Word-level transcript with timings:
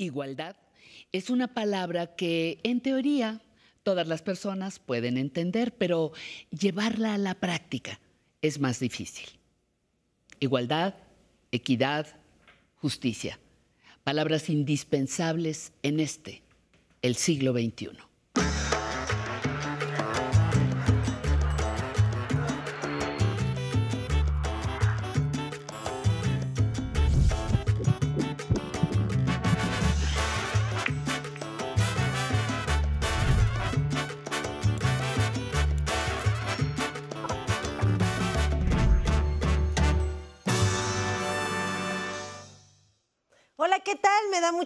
Igualdad 0.00 0.56
es 1.12 1.28
una 1.28 1.48
palabra 1.48 2.16
que 2.16 2.58
en 2.62 2.80
teoría 2.80 3.42
todas 3.82 4.08
las 4.08 4.22
personas 4.22 4.78
pueden 4.78 5.18
entender, 5.18 5.74
pero 5.76 6.12
llevarla 6.50 7.14
a 7.14 7.18
la 7.18 7.34
práctica 7.34 8.00
es 8.40 8.58
más 8.60 8.80
difícil. 8.80 9.28
Igualdad, 10.38 10.94
equidad, 11.52 12.06
justicia. 12.76 13.38
Palabras 14.02 14.48
indispensables 14.48 15.72
en 15.82 16.00
este, 16.00 16.42
el 17.02 17.14
siglo 17.16 17.52
XXI. 17.52 18.09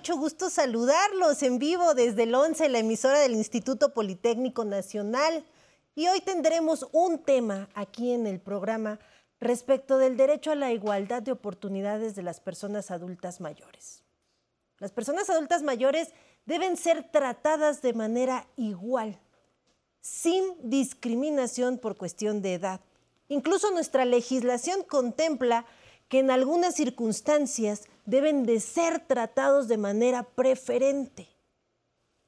Mucho 0.04 0.18
gusto 0.18 0.50
saludarlos 0.50 1.42
en 1.42 1.58
vivo 1.58 1.94
desde 1.94 2.24
el 2.24 2.34
11, 2.34 2.68
la 2.68 2.80
emisora 2.80 3.20
del 3.20 3.32
Instituto 3.32 3.94
Politécnico 3.94 4.66
Nacional. 4.66 5.46
Y 5.94 6.08
hoy 6.08 6.20
tendremos 6.20 6.86
un 6.92 7.20
tema 7.20 7.70
aquí 7.74 8.12
en 8.12 8.26
el 8.26 8.38
programa 8.38 9.00
respecto 9.40 9.96
del 9.96 10.18
derecho 10.18 10.50
a 10.50 10.56
la 10.56 10.72
igualdad 10.72 11.22
de 11.22 11.32
oportunidades 11.32 12.14
de 12.14 12.22
las 12.22 12.38
personas 12.38 12.90
adultas 12.90 13.40
mayores. 13.40 14.02
Las 14.78 14.92
personas 14.92 15.30
adultas 15.30 15.62
mayores 15.62 16.10
deben 16.44 16.76
ser 16.76 17.10
tratadas 17.10 17.80
de 17.80 17.94
manera 17.94 18.46
igual, 18.58 19.18
sin 20.02 20.44
discriminación 20.68 21.78
por 21.78 21.96
cuestión 21.96 22.42
de 22.42 22.52
edad. 22.52 22.80
Incluso 23.28 23.70
nuestra 23.70 24.04
legislación 24.04 24.82
contempla 24.82 25.64
que 26.10 26.18
en 26.18 26.30
algunas 26.30 26.74
circunstancias 26.74 27.88
deben 28.04 28.44
de 28.44 28.60
ser 28.60 29.00
tratados 29.00 29.68
de 29.68 29.78
manera 29.78 30.22
preferente. 30.22 31.28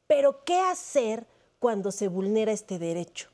Pero 0.06 0.44
¿qué 0.44 0.58
hacer 0.60 1.26
cuando 1.58 1.90
se 1.90 2.08
vulnera 2.08 2.52
este 2.52 2.78
derecho? 2.78 3.28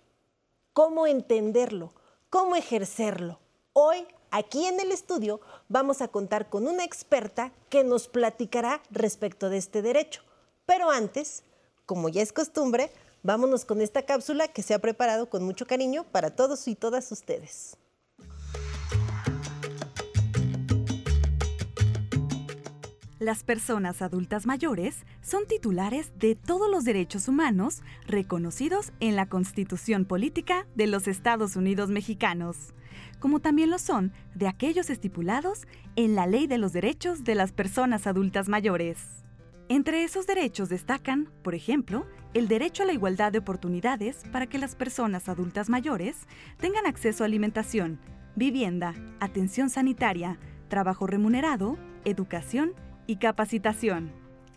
¿Cómo 0.73 1.07
entenderlo? 1.07 1.93
¿Cómo 2.31 2.57
ejercerlo? 2.57 3.39
Hoy, 3.75 4.07
aquí 4.31 4.67
en 4.67 4.81
el 4.81 4.91
estudio, 4.91 5.41
vamos 5.69 6.01
a 6.01 6.09
contar 6.09 6.49
con 6.49 6.67
una 6.67 6.85
experta 6.85 7.53
que 7.69 7.85
nos 7.85 8.09
platicará 8.09 8.83
respecto 8.91 9.51
de 9.51 9.59
este 9.59 9.83
derecho. 9.83 10.23
Pero 10.65 10.91
antes, 10.91 11.43
como 11.85 12.09
ya 12.09 12.23
es 12.23 12.33
costumbre, 12.33 12.91
vámonos 13.23 13.65
con 13.65 13.81
esta 13.81 14.03
cápsula 14.03 14.49
que 14.49 14.63
se 14.63 14.75
ha 14.75 14.79
preparado 14.79 15.29
con 15.29 15.45
mucho 15.45 15.67
cariño 15.67 16.05
para 16.05 16.35
todos 16.35 16.67
y 16.69 16.75
todas 16.75 17.13
ustedes. 17.13 17.77
Las 23.23 23.45
personas 23.45 24.03
adultas 24.03 24.47
mayores 24.47 25.07
son 25.21 25.47
titulares 25.47 26.11
de 26.19 26.35
todos 26.35 26.69
los 26.69 26.83
derechos 26.83 27.29
humanos 27.29 27.85
reconocidos 28.09 28.93
en 28.99 29.15
la 29.15 29.27
Constitución 29.27 30.07
Política 30.07 30.67
de 30.75 30.89
los 30.89 31.07
Estados 31.07 31.55
Unidos 31.55 31.89
Mexicanos, 31.89 32.75
como 33.21 33.39
también 33.39 33.71
lo 33.71 33.79
son 33.79 34.13
de 34.35 34.49
aquellos 34.49 34.91
estipulados 34.91 35.69
en 35.95 36.17
la 36.17 36.27
Ley 36.27 36.49
de 36.49 36.59
los 36.59 36.73
Derechos 36.73 37.23
de 37.23 37.37
las 37.37 37.53
Personas 37.53 38.09
Adultas 38.09 38.49
Mayores. 38.49 38.99
Entre 39.69 40.03
esos 40.03 40.27
derechos 40.27 40.69
destacan, 40.69 41.29
por 41.45 41.55
ejemplo, 41.55 42.09
el 42.35 42.49
derecho 42.49 42.83
a 42.83 42.87
la 42.87 42.93
igualdad 42.93 43.31
de 43.31 43.39
oportunidades 43.39 44.25
para 44.33 44.49
que 44.49 44.59
las 44.59 44.75
personas 44.75 45.29
adultas 45.29 45.69
mayores 45.69 46.27
tengan 46.59 46.87
acceso 46.87 47.23
a 47.23 47.27
alimentación, 47.27 48.01
vivienda, 48.35 48.95
atención 49.21 49.71
sanitaria, 49.71 50.41
trabajo 50.67 51.07
remunerado, 51.07 51.79
educación 52.05 52.73
y 53.07 53.17
capacitación. 53.17 54.13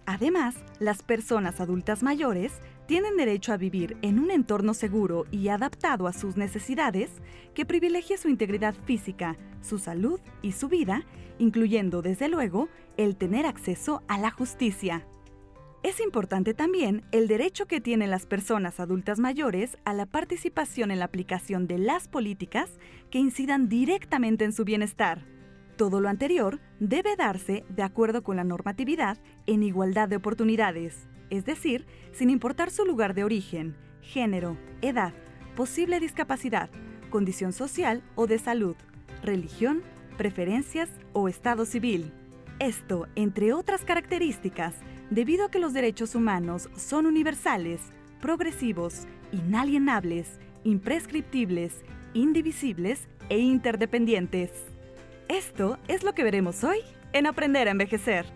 Además, 0.06 0.56
las 0.80 1.02
personas 1.02 1.60
adultas 1.60 2.04
mayores 2.04 2.54
tienen 2.86 3.18
derecho 3.18 3.54
a 3.54 3.58
vivir 3.58 3.98
en 4.04 4.20
un 4.20 4.30
entorno 4.30 4.76
seguro 4.76 5.26
y 5.32 5.48
adaptado 5.48 6.08
a 6.08 6.14
sus 6.14 6.38
necesidades 6.38 7.10
que 7.56 7.66
privilegie 7.66 8.18
su 8.18 8.30
integridad 8.30 8.76
física, 8.86 9.36
su 9.62 9.80
salud 9.80 10.20
y 10.44 10.52
su 10.52 10.70
vida, 10.70 11.04
incluyendo, 11.40 12.04
desde 12.04 12.30
luego, 12.30 12.70
el 12.98 13.16
tener 13.16 13.48
acceso 13.48 14.04
a 14.08 14.20
la 14.20 14.30
justicia. 14.30 15.08
Es 15.82 16.00
importante 16.00 16.54
también 16.54 17.04
el 17.12 17.28
derecho 17.28 17.66
que 17.68 17.82
tienen 17.82 18.12
las 18.12 18.26
personas 18.26 18.80
adultas 18.80 19.20
mayores 19.20 19.78
a 19.86 19.94
la 19.94 20.06
participación 20.06 20.92
en 20.92 21.00
la 21.00 21.06
aplicación 21.06 21.68
de 21.68 21.80
las 21.80 22.08
políticas 22.08 22.80
que 23.10 23.20
incidan 23.20 23.70
directamente 23.70 24.46
en 24.46 24.54
su 24.54 24.66
bienestar 24.66 25.35
todo 25.76 26.02
lo 26.02 26.10
anterior 26.10 26.60
debe 26.80 27.16
darse 27.16 27.66
de 27.70 27.84
acuerdo 27.84 28.24
con 28.24 28.38
la 28.38 28.44
normatividad 28.44 29.18
en 29.46 29.64
igualdad 29.64 30.10
de 30.10 30.16
oportunidades, 30.16 31.08
es 31.30 31.46
decir, 31.46 31.86
sin 32.12 32.30
importar 32.30 32.72
su 32.72 32.86
lugar 32.86 33.14
de 33.14 33.24
origen, 33.24 33.76
género, 34.02 34.58
edad, 34.82 35.14
posible 35.56 36.00
discapacidad, 36.00 36.70
condición 37.10 37.54
social 37.54 38.04
o 38.16 38.28
de 38.28 38.40
salud, 38.40 38.76
religión, 39.24 39.84
preferencias 40.18 40.90
o 41.14 41.28
estado 41.28 41.66
civil. 41.66 42.12
Esto, 42.60 43.08
entre 43.16 43.54
otras 43.54 43.84
características, 43.84 44.76
debido 45.10 45.46
a 45.46 45.52
que 45.52 45.60
los 45.60 45.74
derechos 45.74 46.16
humanos 46.16 46.70
son 46.76 47.06
universales, 47.06 47.82
progresivos, 48.22 49.08
inalienables, 49.32 50.40
imprescriptibles, 50.64 51.84
indivisibles 52.14 53.08
e 53.30 53.40
interdependientes. 53.40 54.75
Esto 55.28 55.80
es 55.88 56.04
lo 56.04 56.14
que 56.14 56.24
veremos 56.24 56.64
hoy 56.64 56.82
en 57.12 57.26
Aprender 57.26 57.68
a 57.68 57.72
Envejecer. 57.72 58.28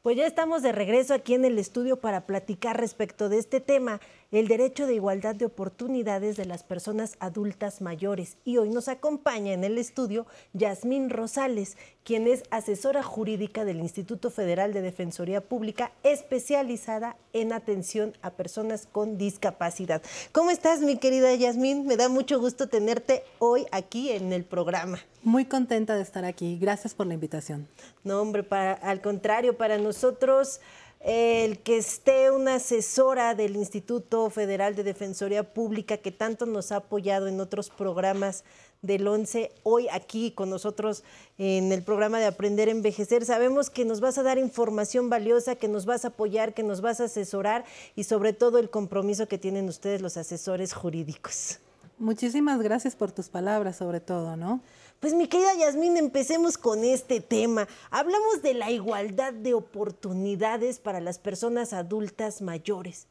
Pues 0.00 0.16
ya 0.16 0.26
estamos 0.26 0.62
de 0.62 0.72
regreso 0.72 1.12
aquí 1.12 1.34
en 1.34 1.44
el 1.44 1.58
estudio 1.58 2.00
para 2.00 2.26
platicar 2.26 2.80
respecto 2.80 3.28
de 3.28 3.38
este 3.38 3.60
tema 3.60 4.00
el 4.32 4.48
derecho 4.48 4.86
de 4.86 4.94
igualdad 4.94 5.34
de 5.34 5.46
oportunidades 5.46 6.36
de 6.36 6.44
las 6.44 6.62
personas 6.62 7.16
adultas 7.18 7.80
mayores. 7.80 8.36
Y 8.44 8.58
hoy 8.58 8.70
nos 8.70 8.88
acompaña 8.88 9.52
en 9.52 9.64
el 9.64 9.78
estudio 9.78 10.26
Yasmín 10.52 11.10
Rosales, 11.10 11.76
quien 12.04 12.26
es 12.26 12.44
asesora 12.50 13.02
jurídica 13.02 13.64
del 13.64 13.80
Instituto 13.80 14.30
Federal 14.30 14.72
de 14.72 14.82
Defensoría 14.82 15.40
Pública, 15.40 15.92
especializada 16.02 17.16
en 17.32 17.52
atención 17.52 18.14
a 18.22 18.30
personas 18.30 18.86
con 18.90 19.18
discapacidad. 19.18 20.02
¿Cómo 20.32 20.50
estás, 20.50 20.80
mi 20.80 20.96
querida 20.96 21.34
Yasmín? 21.34 21.86
Me 21.86 21.96
da 21.96 22.08
mucho 22.08 22.40
gusto 22.40 22.68
tenerte 22.68 23.24
hoy 23.38 23.66
aquí 23.72 24.10
en 24.10 24.32
el 24.32 24.44
programa. 24.44 24.98
Muy 25.22 25.44
contenta 25.44 25.96
de 25.96 26.02
estar 26.02 26.24
aquí. 26.24 26.58
Gracias 26.58 26.94
por 26.94 27.06
la 27.06 27.14
invitación. 27.14 27.68
No, 28.04 28.20
hombre, 28.20 28.42
para, 28.42 28.72
al 28.72 29.00
contrario, 29.02 29.56
para 29.56 29.76
nosotros 29.76 30.60
el 31.00 31.60
que 31.60 31.78
esté 31.78 32.30
una 32.30 32.56
asesora 32.56 33.34
del 33.34 33.56
Instituto 33.56 34.28
Federal 34.28 34.74
de 34.74 34.84
Defensoría 34.84 35.54
Pública 35.54 35.96
que 35.96 36.12
tanto 36.12 36.44
nos 36.44 36.72
ha 36.72 36.76
apoyado 36.76 37.26
en 37.26 37.40
otros 37.40 37.70
programas 37.70 38.44
del 38.82 39.06
11, 39.06 39.50
hoy 39.62 39.88
aquí 39.88 40.30
con 40.30 40.50
nosotros 40.50 41.04
en 41.38 41.72
el 41.72 41.82
programa 41.82 42.18
de 42.18 42.26
Aprender 42.26 42.68
a 42.68 42.72
Envejecer. 42.72 43.24
Sabemos 43.24 43.70
que 43.70 43.84
nos 43.84 44.00
vas 44.00 44.18
a 44.18 44.22
dar 44.22 44.38
información 44.38 45.10
valiosa, 45.10 45.56
que 45.56 45.68
nos 45.68 45.86
vas 45.86 46.04
a 46.04 46.08
apoyar, 46.08 46.54
que 46.54 46.62
nos 46.62 46.80
vas 46.80 47.00
a 47.00 47.04
asesorar 47.04 47.64
y 47.96 48.04
sobre 48.04 48.32
todo 48.32 48.58
el 48.58 48.70
compromiso 48.70 49.26
que 49.26 49.38
tienen 49.38 49.68
ustedes 49.68 50.02
los 50.02 50.16
asesores 50.16 50.72
jurídicos. 50.74 51.60
Muchísimas 51.98 52.62
gracias 52.62 52.96
por 52.96 53.12
tus 53.12 53.28
palabras, 53.28 53.76
sobre 53.76 54.00
todo, 54.00 54.36
¿no? 54.36 54.62
Pues 55.00 55.14
mi 55.14 55.28
querida 55.28 55.54
Yasmín, 55.54 55.96
empecemos 55.96 56.58
con 56.58 56.84
este 56.84 57.22
tema. 57.22 57.66
Hablamos 57.90 58.42
de 58.42 58.52
la 58.52 58.70
igualdad 58.70 59.32
de 59.32 59.54
oportunidades 59.54 60.78
para 60.78 61.00
las 61.00 61.18
personas 61.18 61.72
adultas 61.72 62.42
mayores. 62.42 63.06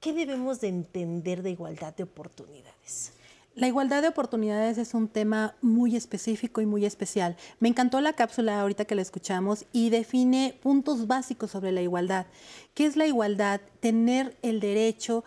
¿Qué 0.00 0.14
debemos 0.14 0.62
de 0.62 0.68
entender 0.68 1.42
de 1.42 1.50
igualdad 1.50 1.94
de 1.94 2.04
oportunidades? 2.04 3.12
La 3.54 3.68
igualdad 3.68 4.00
de 4.00 4.08
oportunidades 4.08 4.78
es 4.78 4.94
un 4.94 5.08
tema 5.08 5.56
muy 5.60 5.94
específico 5.94 6.62
y 6.62 6.66
muy 6.66 6.86
especial. 6.86 7.36
Me 7.60 7.68
encantó 7.68 8.00
la 8.00 8.14
cápsula 8.14 8.58
ahorita 8.58 8.86
que 8.86 8.94
la 8.94 9.02
escuchamos 9.02 9.66
y 9.72 9.90
define 9.90 10.58
puntos 10.62 11.06
básicos 11.06 11.50
sobre 11.50 11.70
la 11.70 11.82
igualdad. 11.82 12.24
¿Qué 12.72 12.86
es 12.86 12.96
la 12.96 13.06
igualdad? 13.06 13.60
Tener 13.80 14.38
el 14.40 14.58
derecho 14.60 15.22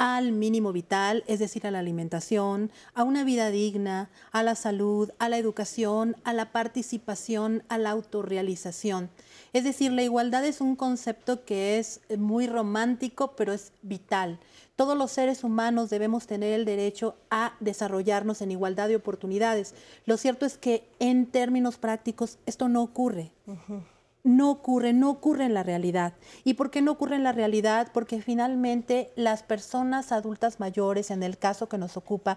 al 0.00 0.32
mínimo 0.32 0.72
vital, 0.72 1.24
es 1.26 1.40
decir, 1.40 1.66
a 1.66 1.70
la 1.70 1.80
alimentación, 1.80 2.70
a 2.94 3.02
una 3.02 3.22
vida 3.22 3.50
digna, 3.50 4.08
a 4.32 4.42
la 4.42 4.54
salud, 4.54 5.10
a 5.18 5.28
la 5.28 5.36
educación, 5.36 6.16
a 6.24 6.32
la 6.32 6.52
participación, 6.52 7.64
a 7.68 7.76
la 7.76 7.90
autorrealización. 7.90 9.10
Es 9.52 9.62
decir, 9.62 9.92
la 9.92 10.02
igualdad 10.02 10.46
es 10.46 10.62
un 10.62 10.74
concepto 10.74 11.44
que 11.44 11.78
es 11.78 12.00
muy 12.16 12.46
romántico, 12.46 13.36
pero 13.36 13.52
es 13.52 13.72
vital. 13.82 14.40
Todos 14.74 14.96
los 14.96 15.10
seres 15.10 15.44
humanos 15.44 15.90
debemos 15.90 16.26
tener 16.26 16.54
el 16.54 16.64
derecho 16.64 17.14
a 17.30 17.52
desarrollarnos 17.60 18.40
en 18.40 18.52
igualdad 18.52 18.88
de 18.88 18.96
oportunidades. 18.96 19.74
Lo 20.06 20.16
cierto 20.16 20.46
es 20.46 20.56
que 20.56 20.88
en 20.98 21.26
términos 21.26 21.76
prácticos 21.76 22.38
esto 22.46 22.70
no 22.70 22.82
ocurre. 22.82 23.32
No 24.22 24.50
ocurre, 24.50 24.92
no 24.92 25.10
ocurre 25.10 25.44
en 25.44 25.54
la 25.54 25.62
realidad. 25.62 26.14
¿Y 26.44 26.54
por 26.54 26.70
qué 26.70 26.82
no 26.82 26.92
ocurre 26.92 27.16
en 27.16 27.24
la 27.24 27.32
realidad? 27.32 27.88
Porque 27.92 28.20
finalmente 28.20 29.12
las 29.16 29.42
personas 29.42 30.12
adultas 30.12 30.60
mayores, 30.60 31.10
en 31.10 31.22
el 31.22 31.38
caso 31.38 31.68
que 31.68 31.78
nos 31.78 31.96
ocupa, 31.96 32.36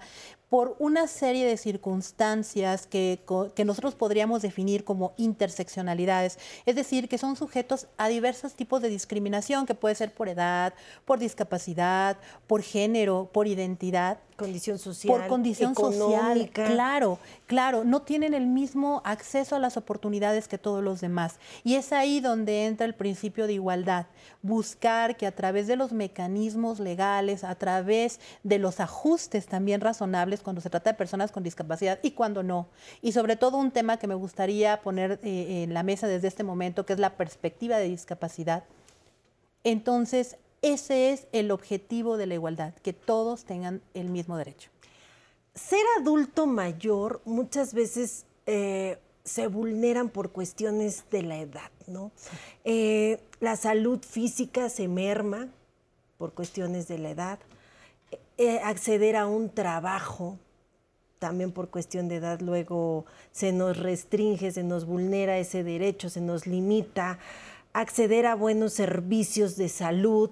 por 0.54 0.76
una 0.78 1.08
serie 1.08 1.48
de 1.48 1.58
circunstancias 1.58 2.86
que, 2.86 3.22
que, 3.56 3.66
nosotros 3.66 3.96
podríamos 3.96 4.44
definir 4.44 4.84
como 4.84 5.14
interseccionalidades, 5.18 6.38
es 6.68 6.76
decir, 6.76 7.10
que 7.10 7.18
son 7.18 7.36
sujetos 7.36 7.88
a 7.98 8.08
diversos 8.08 8.54
tipos 8.54 8.80
de 8.84 8.90
discriminación, 8.90 9.66
que 9.66 9.74
puede 9.74 9.96
ser 9.96 10.14
por 10.14 10.30
edad, 10.30 10.76
por 11.06 11.18
discapacidad, 11.18 12.18
por 12.46 12.62
género, 12.62 13.32
por 13.34 13.48
identidad. 13.48 14.20
Condición 14.38 14.80
social. 14.80 15.18
Por 15.20 15.28
condición 15.28 15.76
social. 15.76 16.50
Claro, 16.52 17.20
claro, 17.48 17.84
no 17.84 18.02
tienen 18.02 18.34
el 18.34 18.48
mismo 18.48 19.02
acceso 19.06 19.56
a 19.56 19.60
las 19.60 19.78
oportunidades 19.78 20.48
que 20.48 20.58
todos 20.58 20.84
los 20.84 21.02
demás. 21.02 21.40
Y 21.64 21.76
es 21.76 21.94
ahí 21.94 22.20
donde 22.20 22.66
entra 22.66 22.86
el 22.86 22.96
principio 22.96 23.48
de 23.48 23.54
igualdad. 23.54 24.08
Buscar 24.42 25.18
que 25.18 25.28
a 25.28 25.36
través 25.36 25.68
de 25.68 25.76
los 25.76 25.94
mecanismos 25.94 26.80
legales, 26.80 27.44
a 27.44 27.56
través 27.56 28.20
de 28.44 28.60
los 28.60 28.80
ajustes 28.80 29.46
también 29.46 29.82
razonables, 29.82 30.43
cuando 30.44 30.62
se 30.62 30.70
trata 30.70 30.92
de 30.92 30.98
personas 30.98 31.32
con 31.32 31.44
discapacidad 31.44 32.00
y 32.04 32.12
cuando 32.12 32.44
no. 32.44 32.68
Y 33.02 33.14
sobre 33.14 33.36
todo 33.36 33.58
un 33.58 33.72
tema 33.72 33.98
que 33.98 34.08
me 34.08 34.16
gustaría 34.16 34.82
poner 34.82 35.20
eh, 35.24 35.64
en 35.64 35.74
la 35.74 35.84
mesa 35.84 36.08
desde 36.08 36.28
este 36.28 36.44
momento, 36.44 36.86
que 36.86 36.94
es 36.94 37.00
la 37.00 37.16
perspectiva 37.18 37.78
de 37.78 37.90
discapacidad. 37.90 38.64
Entonces, 39.64 40.38
ese 40.62 41.12
es 41.12 41.28
el 41.32 41.52
objetivo 41.52 42.18
de 42.18 42.28
la 42.28 42.36
igualdad, 42.36 42.74
que 42.76 42.94
todos 42.94 43.46
tengan 43.46 43.82
el 43.94 44.10
mismo 44.10 44.38
derecho. 44.38 44.70
Ser 45.56 45.84
adulto 46.00 46.48
mayor 46.48 47.22
muchas 47.26 47.74
veces 47.74 48.26
eh, 48.46 48.98
se 49.24 49.48
vulneran 49.48 50.10
por 50.10 50.32
cuestiones 50.32 51.04
de 51.12 51.24
la 51.24 51.38
edad, 51.38 51.72
¿no? 51.88 52.12
Eh, 52.64 53.20
la 53.40 53.56
salud 53.56 54.00
física 54.02 54.70
se 54.70 54.88
merma 54.88 55.50
por 56.18 56.34
cuestiones 56.34 56.88
de 56.88 56.98
la 56.98 57.10
edad. 57.10 57.40
Eh, 58.38 58.60
acceder 58.64 59.16
a 59.16 59.28
un 59.28 59.50
trabajo, 59.50 60.38
también 61.20 61.52
por 61.52 61.70
cuestión 61.70 62.08
de 62.10 62.18
edad, 62.18 62.42
luego 62.42 63.06
se 63.32 63.52
nos 63.52 63.78
restringe, 63.78 64.52
se 64.52 64.64
nos 64.64 64.86
vulnera 64.86 65.38
ese 65.38 65.64
derecho, 65.64 66.10
se 66.10 66.22
nos 66.22 66.48
limita. 66.48 67.20
Acceder 67.72 68.26
a 68.26 68.36
buenos 68.36 68.74
servicios 68.74 69.56
de 69.56 69.70
salud. 69.70 70.30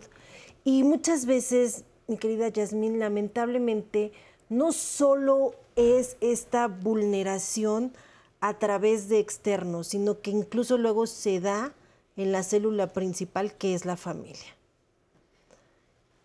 Y 0.64 0.84
muchas 0.84 1.26
veces, 1.26 1.86
mi 2.08 2.18
querida 2.18 2.50
Yasmín, 2.50 3.00
lamentablemente, 3.00 4.12
no 4.50 4.74
solo 4.74 5.56
es 5.76 6.18
esta 6.20 6.68
vulneración 6.68 7.94
a 8.42 8.58
través 8.60 9.08
de 9.08 9.20
externos, 9.20 9.88
sino 9.88 10.20
que 10.22 10.32
incluso 10.32 10.78
luego 10.78 11.08
se 11.08 11.40
da 11.40 11.74
en 12.18 12.32
la 12.32 12.44
célula 12.44 12.88
principal 12.88 13.54
que 13.54 13.74
es 13.74 13.86
la 13.86 13.96
familia. 13.96 14.58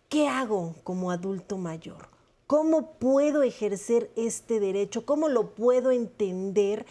¿Qué 0.09 0.29
hago 0.29 0.75
como 0.85 1.11
adulto 1.11 1.57
mayor? 1.57 2.07
¿Cómo 2.47 2.93
puedo 2.93 3.43
ejercer 3.43 4.09
este 4.15 4.61
derecho? 4.61 5.05
¿Cómo 5.05 5.27
lo 5.27 5.53
puedo 5.53 5.91
entender? 5.91 6.85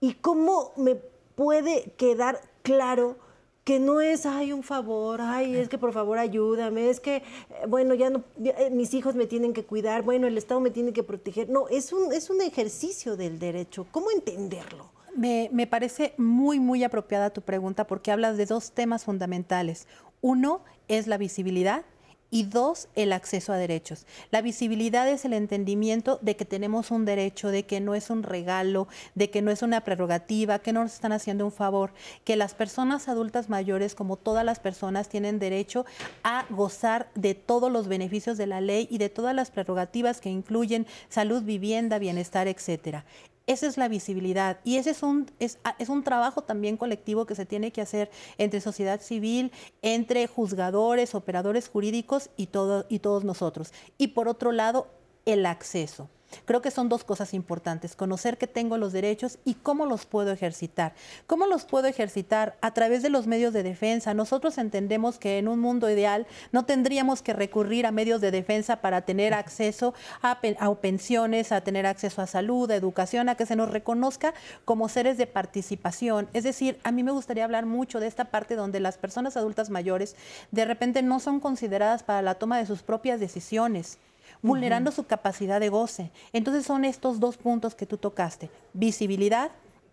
¿Y 0.00 0.14
cómo 0.14 0.72
me 0.76 0.96
puede 1.34 1.92
quedar 1.96 2.42
claro 2.62 3.16
que 3.64 3.80
no 3.80 4.02
es, 4.02 4.26
ay, 4.26 4.52
un 4.52 4.62
favor, 4.62 5.20
ay, 5.22 5.56
es 5.56 5.68
que 5.70 5.78
por 5.78 5.92
favor 5.92 6.18
ayúdame, 6.18 6.88
es 6.88 7.00
que, 7.00 7.16
eh, 7.16 7.22
bueno, 7.68 7.94
ya 7.94 8.08
no, 8.10 8.24
eh, 8.42 8.70
mis 8.70 8.94
hijos 8.94 9.14
me 9.14 9.26
tienen 9.26 9.52
que 9.52 9.64
cuidar, 9.64 10.02
bueno, 10.02 10.26
el 10.26 10.38
Estado 10.38 10.60
me 10.60 10.70
tiene 10.70 10.92
que 10.92 11.02
proteger. 11.02 11.50
No, 11.50 11.68
es 11.68 11.92
un, 11.92 12.12
es 12.12 12.30
un 12.30 12.40
ejercicio 12.42 13.16
del 13.16 13.38
derecho. 13.38 13.86
¿Cómo 13.90 14.10
entenderlo? 14.10 14.90
Me, 15.14 15.48
me 15.52 15.66
parece 15.66 16.14
muy, 16.16 16.60
muy 16.60 16.84
apropiada 16.84 17.30
tu 17.30 17.42
pregunta 17.42 17.86
porque 17.86 18.10
hablas 18.10 18.36
de 18.36 18.46
dos 18.46 18.72
temas 18.72 19.04
fundamentales. 19.04 19.86
Uno 20.20 20.60
es 20.88 21.06
la 21.06 21.18
visibilidad 21.18 21.84
y 22.30 22.44
dos, 22.44 22.88
el 22.94 23.12
acceso 23.12 23.52
a 23.52 23.56
derechos. 23.56 24.06
La 24.30 24.42
visibilidad 24.42 25.08
es 25.08 25.24
el 25.24 25.32
entendimiento 25.32 26.18
de 26.22 26.36
que 26.36 26.44
tenemos 26.44 26.90
un 26.90 27.04
derecho, 27.04 27.48
de 27.48 27.64
que 27.64 27.80
no 27.80 27.94
es 27.94 28.10
un 28.10 28.22
regalo, 28.22 28.88
de 29.14 29.30
que 29.30 29.42
no 29.42 29.50
es 29.50 29.62
una 29.62 29.80
prerrogativa, 29.82 30.58
que 30.58 30.72
no 30.72 30.82
nos 30.82 30.94
están 30.94 31.12
haciendo 31.12 31.44
un 31.44 31.52
favor, 31.52 31.92
que 32.24 32.36
las 32.36 32.54
personas 32.54 33.08
adultas 33.08 33.48
mayores, 33.48 33.94
como 33.94 34.16
todas 34.16 34.44
las 34.44 34.60
personas, 34.60 35.08
tienen 35.08 35.38
derecho 35.38 35.86
a 36.22 36.44
gozar 36.50 37.08
de 37.14 37.34
todos 37.34 37.72
los 37.72 37.88
beneficios 37.88 38.36
de 38.36 38.46
la 38.46 38.60
ley 38.60 38.88
y 38.90 38.98
de 38.98 39.08
todas 39.08 39.34
las 39.34 39.50
prerrogativas 39.50 40.20
que 40.20 40.30
incluyen 40.30 40.86
salud, 41.08 41.42
vivienda, 41.42 41.98
bienestar, 41.98 42.48
etcétera. 42.48 43.04
Esa 43.48 43.66
es 43.66 43.78
la 43.78 43.88
visibilidad 43.88 44.60
y 44.62 44.76
ese 44.76 44.90
es 44.90 45.02
un, 45.02 45.30
es, 45.38 45.58
ah, 45.64 45.74
es 45.78 45.88
un 45.88 46.04
trabajo 46.04 46.42
también 46.42 46.76
colectivo 46.76 47.24
que 47.24 47.34
se 47.34 47.46
tiene 47.46 47.72
que 47.72 47.80
hacer 47.80 48.10
entre 48.36 48.60
sociedad 48.60 49.00
civil, 49.00 49.52
entre 49.80 50.26
juzgadores, 50.26 51.14
operadores 51.14 51.70
jurídicos 51.70 52.28
y, 52.36 52.48
todo, 52.48 52.84
y 52.90 52.98
todos 52.98 53.24
nosotros. 53.24 53.72
Y 53.96 54.08
por 54.08 54.28
otro 54.28 54.52
lado, 54.52 54.88
el 55.24 55.46
acceso. 55.46 56.10
Creo 56.44 56.62
que 56.62 56.70
son 56.70 56.88
dos 56.88 57.04
cosas 57.04 57.34
importantes, 57.34 57.96
conocer 57.96 58.38
que 58.38 58.46
tengo 58.46 58.76
los 58.76 58.92
derechos 58.92 59.38
y 59.44 59.54
cómo 59.54 59.86
los 59.86 60.06
puedo 60.06 60.30
ejercitar. 60.30 60.94
¿Cómo 61.26 61.46
los 61.46 61.64
puedo 61.64 61.86
ejercitar? 61.86 62.56
A 62.60 62.74
través 62.74 63.02
de 63.02 63.10
los 63.10 63.26
medios 63.26 63.52
de 63.52 63.62
defensa. 63.62 64.14
Nosotros 64.14 64.58
entendemos 64.58 65.18
que 65.18 65.38
en 65.38 65.48
un 65.48 65.58
mundo 65.58 65.90
ideal 65.90 66.26
no 66.52 66.64
tendríamos 66.64 67.22
que 67.22 67.32
recurrir 67.32 67.86
a 67.86 67.92
medios 67.92 68.20
de 68.20 68.30
defensa 68.30 68.76
para 68.76 69.02
tener 69.02 69.34
acceso 69.34 69.94
a, 70.22 70.40
pensiones, 70.80 71.52
a 71.52 71.62
tener 71.62 71.86
acceso 71.86 72.22
a 72.22 72.26
salud, 72.26 72.70
a 72.70 72.76
educación, 72.76 73.28
a 73.28 73.34
que 73.34 73.46
se 73.46 73.56
nos 73.56 73.70
reconozca 73.70 74.34
como 74.64 74.88
seres 74.88 75.18
de 75.18 75.26
participación. 75.26 76.28
Es 76.32 76.44
decir, 76.44 76.78
a 76.84 76.92
mí 76.92 77.02
me 77.02 77.12
gustaría 77.12 77.44
hablar 77.44 77.66
mucho 77.66 78.00
de 78.00 78.06
esta 78.06 78.26
parte 78.26 78.54
donde 78.54 78.80
las 78.80 78.98
personas 78.98 79.36
adultas 79.36 79.70
mayores 79.70 80.16
de 80.50 80.64
repente 80.64 81.02
no 81.02 81.20
son 81.20 81.40
consideradas 81.40 82.02
para 82.02 82.22
la 82.22 82.34
toma 82.34 82.58
de 82.58 82.66
sus 82.66 82.82
propias 82.82 83.20
decisiones 83.20 83.98
vulnerando 84.42 84.90
su 84.90 85.04
capacidad 85.04 85.60
de 85.60 85.68
goce. 85.68 86.10
Entonces 86.32 86.64
son 86.66 86.84
estos 86.84 87.20
dos 87.20 87.36
puntos 87.36 87.74
que 87.74 87.86
tú 87.86 87.96
tocaste, 87.96 88.50
visibilidad 88.72 89.50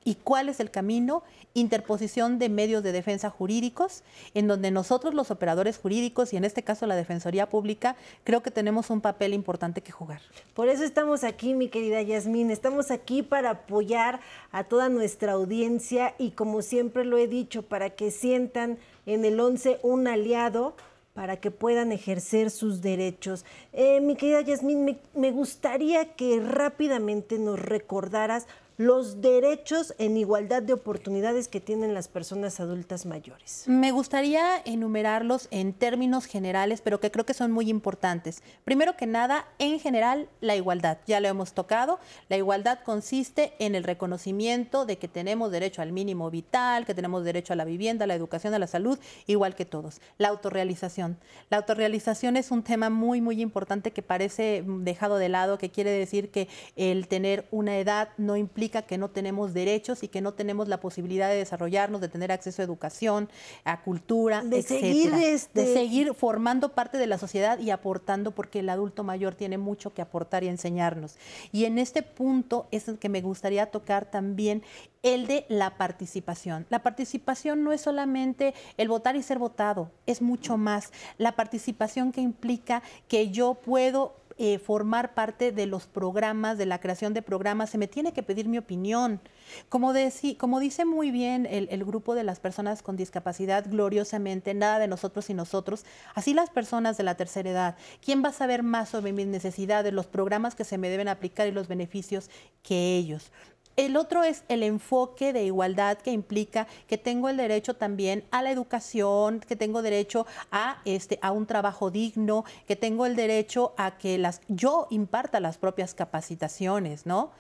y 0.08 0.16
cuál 0.16 0.50
es 0.50 0.60
el 0.60 0.70
camino, 0.70 1.24
interposición 1.56 2.38
de 2.38 2.48
medios 2.48 2.84
de 2.84 2.92
defensa 2.92 3.32
jurídicos, 3.32 4.04
en 4.36 4.48
donde 4.48 4.70
nosotros 4.70 5.16
los 5.16 5.32
operadores 5.32 5.80
jurídicos 5.80 6.32
y 6.32 6.38
en 6.38 6.46
este 6.46 6.64
caso 6.64 6.86
la 6.86 6.96
Defensoría 6.96 7.50
Pública, 7.50 7.96
creo 8.24 8.44
que 8.44 8.52
tenemos 8.52 8.92
un 8.92 9.02
papel 9.02 9.34
importante 9.34 9.82
que 9.82 9.92
jugar. 9.92 10.22
Por 10.54 10.70
eso 10.70 10.84
estamos 10.84 11.24
aquí, 11.24 11.56
mi 11.56 11.70
querida 11.70 12.04
Yasmín, 12.04 12.52
estamos 12.52 12.92
aquí 12.92 13.24
para 13.24 13.50
apoyar 13.50 14.22
a 14.52 14.64
toda 14.66 14.90
nuestra 14.90 15.32
audiencia 15.32 16.14
y 16.20 16.32
como 16.32 16.62
siempre 16.62 17.04
lo 17.04 17.18
he 17.18 17.28
dicho, 17.28 17.64
para 17.64 17.90
que 17.90 18.12
sientan 18.12 18.78
en 19.08 19.26
el 19.26 19.40
11 19.40 19.80
un 19.82 20.08
aliado 20.08 20.76
para 21.16 21.38
que 21.38 21.50
puedan 21.50 21.94
ejercer 21.94 22.52
sus 22.52 22.82
derechos. 22.82 23.46
Eh, 23.72 24.02
mi 24.02 24.18
querida 24.18 24.42
Yasmín, 24.42 25.00
me 25.14 25.32
gustaría 25.32 26.14
que 26.14 26.42
rápidamente 26.42 27.40
nos 27.40 27.58
recordaras 27.58 28.48
los 28.78 29.22
derechos 29.22 29.94
en 29.98 30.18
igualdad 30.18 30.62
de 30.62 30.74
oportunidades 30.74 31.48
que 31.48 31.62
tienen 31.62 31.94
las 31.94 32.08
personas 32.08 32.60
adultas 32.60 33.06
mayores. 33.06 33.64
Me 33.68 33.92
gustaría 33.92 34.62
enumerarlos 34.66 35.48
en 35.52 35.72
términos 35.74 36.26
generales, 36.26 36.82
pero 36.82 37.00
que 37.00 37.12
creo 37.12 37.26
que 37.26 37.34
son 37.34 37.52
muy 37.52 37.70
importantes. 37.70 38.44
Primero 38.66 38.98
que 38.98 39.08
nada, 39.08 39.46
en 39.60 39.80
general, 39.80 40.28
la 40.42 40.56
igualdad. 40.56 40.98
Ya 41.08 41.20
lo 41.22 41.28
hemos 41.28 41.54
tocado. 41.54 42.00
La 42.28 42.36
igualdad 42.36 42.80
consiste 42.84 43.54
en 43.60 43.76
el 43.76 43.84
reconocimiento 43.84 44.86
de 44.86 44.98
que 44.98 45.08
tenemos 45.08 45.52
derecho 45.52 45.82
al 45.82 45.94
mínimo 45.94 46.30
vital, 46.30 46.86
que 46.86 46.94
tenemos 46.94 47.24
derecho 47.24 47.54
a 47.54 47.56
la 47.56 47.66
vivienda, 47.66 48.04
a 48.04 48.08
la 48.08 48.16
educación, 48.16 48.54
a 48.54 48.60
la 48.60 48.68
salud, 48.68 49.00
igual 49.26 49.56
que 49.56 49.66
todos. 49.66 50.02
La 50.18 50.28
autorrealización. 50.28 51.18
La 51.50 51.58
autorrealización 51.58 52.36
es 52.36 52.52
un 52.52 52.64
tema 52.64 52.90
muy, 52.90 53.22
muy 53.22 53.42
importante 53.42 53.92
que 53.92 54.02
parece 54.02 54.64
dejado 54.66 55.18
de 55.18 55.30
lado, 55.30 55.58
que 55.58 55.70
quiere 55.70 55.92
decir 55.92 56.30
que 56.30 56.50
el 56.76 57.08
tener 57.08 57.48
una 57.52 57.78
edad 57.78 58.10
no 58.18 58.36
implica 58.36 58.65
que 58.70 58.98
no 58.98 59.10
tenemos 59.10 59.54
derechos 59.54 60.04
y 60.04 60.08
que 60.08 60.22
no 60.22 60.34
tenemos 60.34 60.68
la 60.68 60.80
posibilidad 60.80 61.30
de 61.30 61.36
desarrollarnos, 61.36 62.02
de 62.02 62.10
tener 62.10 62.32
acceso 62.32 62.62
a 62.62 62.66
educación, 62.66 63.30
a 63.64 63.82
cultura, 63.82 64.44
de 64.44 64.62
seguir 64.62 65.14
este... 65.14 65.62
de 65.62 65.74
seguir 65.74 66.14
formando 66.14 66.74
parte 66.74 66.98
de 66.98 67.08
la 67.08 67.18
sociedad 67.18 67.60
y 67.60 67.72
aportando 67.72 68.32
porque 68.32 68.60
el 68.60 68.70
adulto 68.70 69.04
mayor 69.04 69.36
tiene 69.36 69.58
mucho 69.58 69.94
que 69.94 70.02
aportar 70.02 70.44
y 70.44 70.48
enseñarnos. 70.48 71.16
Y 71.52 71.66
en 71.66 71.78
este 71.78 72.02
punto 72.02 72.68
es 72.72 72.88
el 72.88 72.98
que 72.98 73.10
me 73.10 73.22
gustaría 73.22 73.72
tocar 73.72 74.10
también 74.10 74.64
el 75.04 75.28
de 75.28 75.46
la 75.50 75.78
participación. 75.78 76.66
La 76.70 76.82
participación 76.82 77.64
no 77.64 77.72
es 77.72 77.82
solamente 77.82 78.54
el 78.78 78.88
votar 78.88 79.16
y 79.16 79.22
ser 79.22 79.38
votado, 79.38 79.92
es 80.08 80.22
mucho 80.22 80.58
más. 80.58 80.92
La 81.18 81.34
participación 81.34 82.12
que 82.12 82.22
implica 82.22 82.82
que 83.08 83.30
yo 83.30 83.54
puedo 83.54 84.16
eh, 84.38 84.60
formar 84.60 85.14
parte 85.14 85.52
de 85.52 85.66
los 85.66 85.88
programas, 85.88 86.58
de 86.58 86.66
la 86.66 86.80
creación 86.80 87.14
de 87.14 87.22
programas, 87.22 87.70
se 87.70 87.78
me 87.78 87.88
tiene 87.88 88.12
que 88.12 88.22
pedir 88.22 88.48
mi 88.48 88.58
opinión. 88.58 89.22
Como, 89.70 89.94
como 90.38 90.60
dice 90.60 90.84
muy 90.86 91.12
bien 91.12 91.46
el, 91.46 91.68
el, 91.72 91.86
grupo 91.86 92.16
de 92.16 92.24
las 92.24 92.40
personas 92.40 92.82
con 92.82 92.98
discapacidad, 92.98 93.66
gloriosamente, 93.70 94.54
nada 94.54 94.80
de 94.80 94.88
nosotros 94.88 95.30
y 95.30 95.34
nosotros, 95.34 95.86
así 96.16 96.34
las 96.34 96.50
personas 96.50 96.98
de 96.98 97.04
la 97.04 97.16
tercera 97.16 97.50
edad, 97.50 97.78
¿quién 98.04 98.24
va 98.24 98.30
a 98.30 98.34
saber 98.34 98.64
más 98.64 98.90
sobre 98.90 99.14
mis 99.14 99.28
necesidades, 99.28 99.94
los 99.94 100.08
programas 100.08 100.56
que 100.56 100.66
se 100.66 100.78
me 100.78 100.90
deben 100.90 101.08
aplicar 101.08 101.48
y 101.48 101.52
los 101.52 101.68
beneficios 101.68 102.30
que 102.62 102.98
ellos? 102.98 103.32
El 103.76 103.98
otro 103.98 104.24
es 104.24 104.46
el 104.48 104.64
enfoque 104.64 105.34
de 105.34 105.44
igualdad 105.44 105.98
que 105.98 106.12
implica 106.12 106.66
que 106.88 106.98
tengo 106.98 107.28
el 107.28 107.36
derecho 107.36 107.76
también 107.76 108.24
a 108.32 108.42
la 108.42 108.52
educación, 108.52 109.42
que 109.42 109.58
tengo 109.58 109.82
derecho 109.82 110.26
a, 110.50 110.82
este, 110.86 111.20
a 111.22 111.32
un 111.32 111.46
trabajo 111.46 111.92
digno, 111.92 112.46
que 112.68 112.78
tengo 112.78 113.06
el 113.06 113.18
derecho 113.18 113.74
a 113.78 113.98
que 113.98 114.18
las, 114.18 114.42
yo 114.48 114.88
imparta 114.92 115.42
las 115.42 115.58
propias 115.58 115.94
capacitaciones, 115.94 117.06
¿no? 117.06 117.32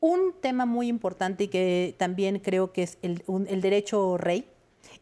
Un 0.00 0.34
tema 0.38 0.66
muy 0.66 0.88
importante 0.88 1.44
y 1.44 1.48
que 1.48 1.94
también 1.98 2.40
creo 2.40 2.72
que 2.72 2.82
es 2.82 2.98
el, 3.00 3.24
el 3.48 3.60
derecho 3.62 4.18
rey, 4.18 4.46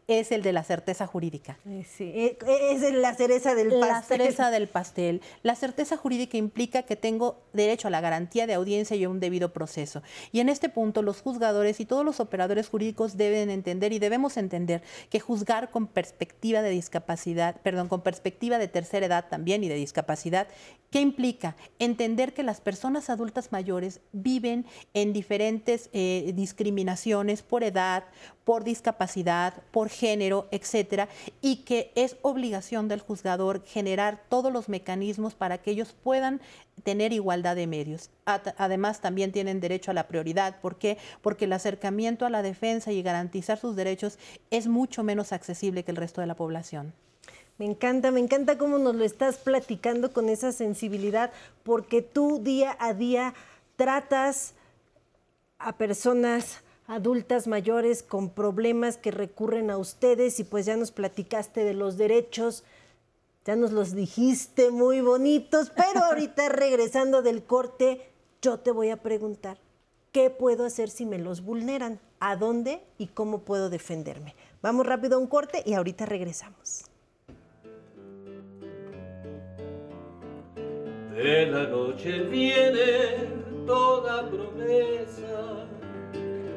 es 0.09 0.33
el 0.33 0.43
de 0.43 0.55
la 0.55 0.65
certeza 0.65 1.07
jurídica. 1.07 1.59
Sí, 1.65 2.05
e, 2.05 2.39
e, 2.47 2.73
es 2.73 2.95
la 2.95 3.15
cereza 3.15 3.55
del 3.55 3.69
pastel. 3.69 3.89
La 3.89 4.03
cereza 4.03 4.51
del 4.51 4.67
pastel. 4.67 5.21
La 5.43 5.55
certeza 5.55 5.99
jurídica 5.99 6.39
implica 6.39 6.83
que 6.85 6.97
tengo 6.97 7.43
derecho 7.53 7.89
a 7.89 7.91
la 7.91 8.01
garantía 8.01 8.47
de 8.47 8.55
audiencia 8.55 8.97
y 8.97 9.05
a 9.05 9.11
un 9.11 9.21
debido 9.21 9.53
proceso. 9.53 10.03
Y 10.33 10.41
en 10.41 10.49
este 10.49 10.71
punto 10.71 11.03
los 11.03 11.21
juzgadores 11.21 11.79
y 11.81 11.85
todos 11.85 12.07
los 12.07 12.21
operadores 12.21 12.71
jurídicos 12.71 13.19
deben 13.19 13.51
entender 13.51 13.93
y 13.93 13.99
debemos 13.99 14.39
entender 14.39 14.83
que 15.11 15.21
juzgar 15.21 15.71
con 15.71 15.87
perspectiva 15.87 16.63
de 16.63 16.71
discapacidad, 16.71 17.61
perdón, 17.61 17.89
con 17.89 18.01
perspectiva 18.01 18.57
de 18.57 18.69
tercera 18.69 19.05
edad 19.05 19.27
también 19.29 19.63
y 19.63 19.69
de 19.69 19.75
discapacidad, 19.75 20.49
¿qué 20.91 21.03
implica? 21.03 21.55
Entender 21.79 22.33
que 22.33 22.43
las 22.43 22.63
personas 22.63 23.11
adultas 23.11 23.53
mayores 23.53 24.01
viven 24.13 24.65
en 24.95 25.13
diferentes 25.13 25.91
eh, 25.93 26.33
discriminaciones 26.35 27.43
por 27.43 27.63
edad, 27.63 28.05
por 28.45 28.65
discapacidad, 28.65 29.63
por 29.71 29.91
género, 29.99 30.47
etcétera, 30.51 31.09
y 31.41 31.57
que 31.65 31.91
es 31.95 32.17
obligación 32.23 32.89
del 32.89 33.01
juzgador 33.01 33.63
generar 33.65 34.23
todos 34.29 34.53
los 34.53 34.69
mecanismos 34.69 35.35
para 35.35 35.59
que 35.59 35.73
ellos 35.73 35.95
puedan 36.03 36.41
tener 36.85 37.13
igualdad 37.13 37.57
de 37.57 37.67
medios. 37.67 38.11
Además, 38.25 39.01
también 39.01 39.33
tienen 39.33 39.61
derecho 39.61 39.91
a 39.91 39.95
la 39.95 40.07
prioridad. 40.07 40.61
¿Por 40.61 40.77
qué? 40.77 40.99
Porque 41.23 41.47
el 41.47 41.53
acercamiento 41.53 42.25
a 42.25 42.31
la 42.31 42.43
defensa 42.43 42.93
y 42.93 43.03
garantizar 43.03 43.59
sus 43.59 43.75
derechos 43.75 44.19
es 44.51 44.69
mucho 44.69 45.03
menos 45.03 45.33
accesible 45.33 45.83
que 45.83 45.91
el 45.91 45.97
resto 45.97 46.21
de 46.21 46.29
la 46.29 46.37
población. 46.37 46.93
Me 47.59 47.67
encanta, 47.67 48.13
me 48.13 48.21
encanta 48.21 48.57
cómo 48.57 48.79
nos 48.79 48.95
lo 48.95 49.05
estás 49.05 49.39
platicando 49.39 50.13
con 50.13 50.29
esa 50.29 50.53
sensibilidad, 50.53 51.33
porque 51.65 52.03
tú 52.03 52.41
día 52.41 52.77
a 52.79 52.95
día 52.95 53.35
tratas 53.75 54.55
a 55.59 55.77
personas 55.77 56.63
adultas 56.89 57.47
mayores 57.47 58.03
con 58.03 58.31
problemas 58.31 58.97
que 58.97 59.11
recurren 59.11 59.71
a 59.71 59.77
ustedes 59.77 60.41
y 60.41 60.45
pues 60.45 60.65
ya 60.67 60.77
nos 60.77 60.91
platicaste 60.91 61.63
de 61.63 61.75
los 61.75 61.99
derechos, 61.99 62.65
ya 63.45 63.57
nos 63.57 63.73
los 63.73 63.95
dijiste 63.95 64.71
muy 64.71 65.03
bonitos, 65.03 65.71
pero 65.71 66.05
ahorita 66.05 66.49
regresando 66.49 67.23
del 67.23 67.45
corte, 67.45 68.09
yo 68.41 68.59
te 68.59 68.71
voy 68.73 68.89
a 68.89 68.97
preguntar, 68.97 69.59
¿qué 70.13 70.31
puedo 70.31 70.65
hacer 70.65 70.89
si 70.89 71.05
me 71.05 71.19
los 71.19 71.43
vulneran? 71.43 72.01
¿A 72.21 72.37
dónde 72.37 72.83
y 72.97 73.09
cómo 73.09 73.41
puedo 73.41 73.69
defenderme? 73.69 74.35
Vamos 74.63 74.87
rápido 74.87 75.17
a 75.17 75.21
un 75.21 75.27
corte 75.27 75.63
y 75.67 75.75
ahorita 75.75 76.07
regresamos. 76.07 76.85
De 81.15 81.47
la 81.47 81.65
noche 81.65 82.21
viene 82.23 83.29
toda 83.67 84.31
promesa 84.31 85.69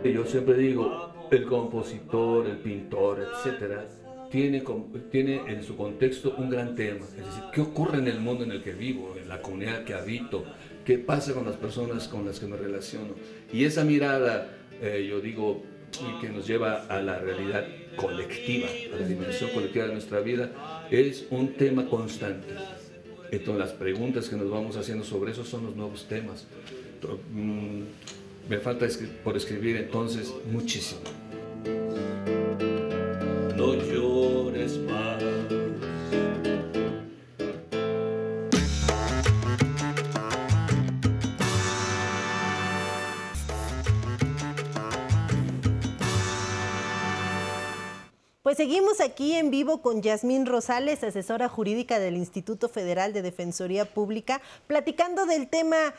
yo 0.03 0.25
siempre 0.25 0.55
digo, 0.55 1.27
el 1.31 1.45
compositor, 1.45 2.47
el 2.47 2.57
pintor, 2.57 3.19
etcétera, 3.19 3.85
tiene, 4.31 4.63
tiene 5.11 5.41
en 5.47 5.63
su 5.63 5.75
contexto 5.75 6.35
un 6.37 6.49
gran 6.49 6.75
tema. 6.75 7.05
Es 7.05 7.25
decir, 7.25 7.43
¿qué 7.53 7.61
ocurre 7.61 7.99
en 7.99 8.07
el 8.07 8.19
mundo 8.19 8.43
en 8.43 8.51
el 8.51 8.63
que 8.63 8.71
vivo, 8.71 9.15
en 9.21 9.27
la 9.29 9.41
comunidad 9.41 9.83
que 9.83 9.93
habito? 9.93 10.43
¿Qué 10.85 10.97
pasa 10.97 11.33
con 11.33 11.45
las 11.45 11.55
personas 11.55 12.07
con 12.07 12.25
las 12.25 12.39
que 12.39 12.47
me 12.47 12.57
relaciono? 12.57 13.13
Y 13.53 13.65
esa 13.65 13.83
mirada, 13.83 14.57
eh, 14.81 15.05
yo 15.07 15.19
digo, 15.21 15.61
que 16.21 16.29
nos 16.29 16.47
lleva 16.47 16.85
a 16.87 17.01
la 17.01 17.19
realidad 17.19 17.65
colectiva, 17.97 18.67
a 18.93 18.99
la 18.99 19.07
dimensión 19.07 19.49
colectiva 19.51 19.85
de 19.85 19.93
nuestra 19.93 20.21
vida, 20.21 20.87
es 20.89 21.27
un 21.29 21.53
tema 21.53 21.85
constante. 21.85 22.53
Entonces 23.29 23.59
las 23.59 23.71
preguntas 23.71 24.29
que 24.29 24.35
nos 24.35 24.49
vamos 24.49 24.77
haciendo 24.77 25.03
sobre 25.03 25.31
eso 25.31 25.43
son 25.43 25.65
los 25.65 25.75
nuevos 25.75 26.05
temas. 26.07 26.47
Me 28.51 28.59
falta 28.59 28.85
por 29.23 29.37
escribir 29.37 29.77
entonces 29.77 30.29
muchísimo. 30.51 30.99
No 33.55 33.75
llores 33.75 34.77
más. 34.79 35.23
Pues 48.43 48.57
seguimos 48.57 48.99
aquí 48.99 49.31
en 49.31 49.49
vivo 49.49 49.81
con 49.81 50.01
Yasmín 50.01 50.45
Rosales, 50.45 51.05
asesora 51.05 51.47
jurídica 51.47 51.99
del 51.99 52.17
Instituto 52.17 52.67
Federal 52.67 53.13
de 53.13 53.21
Defensoría 53.21 53.85
Pública, 53.85 54.41
platicando 54.67 55.25
del 55.25 55.47
tema 55.47 55.93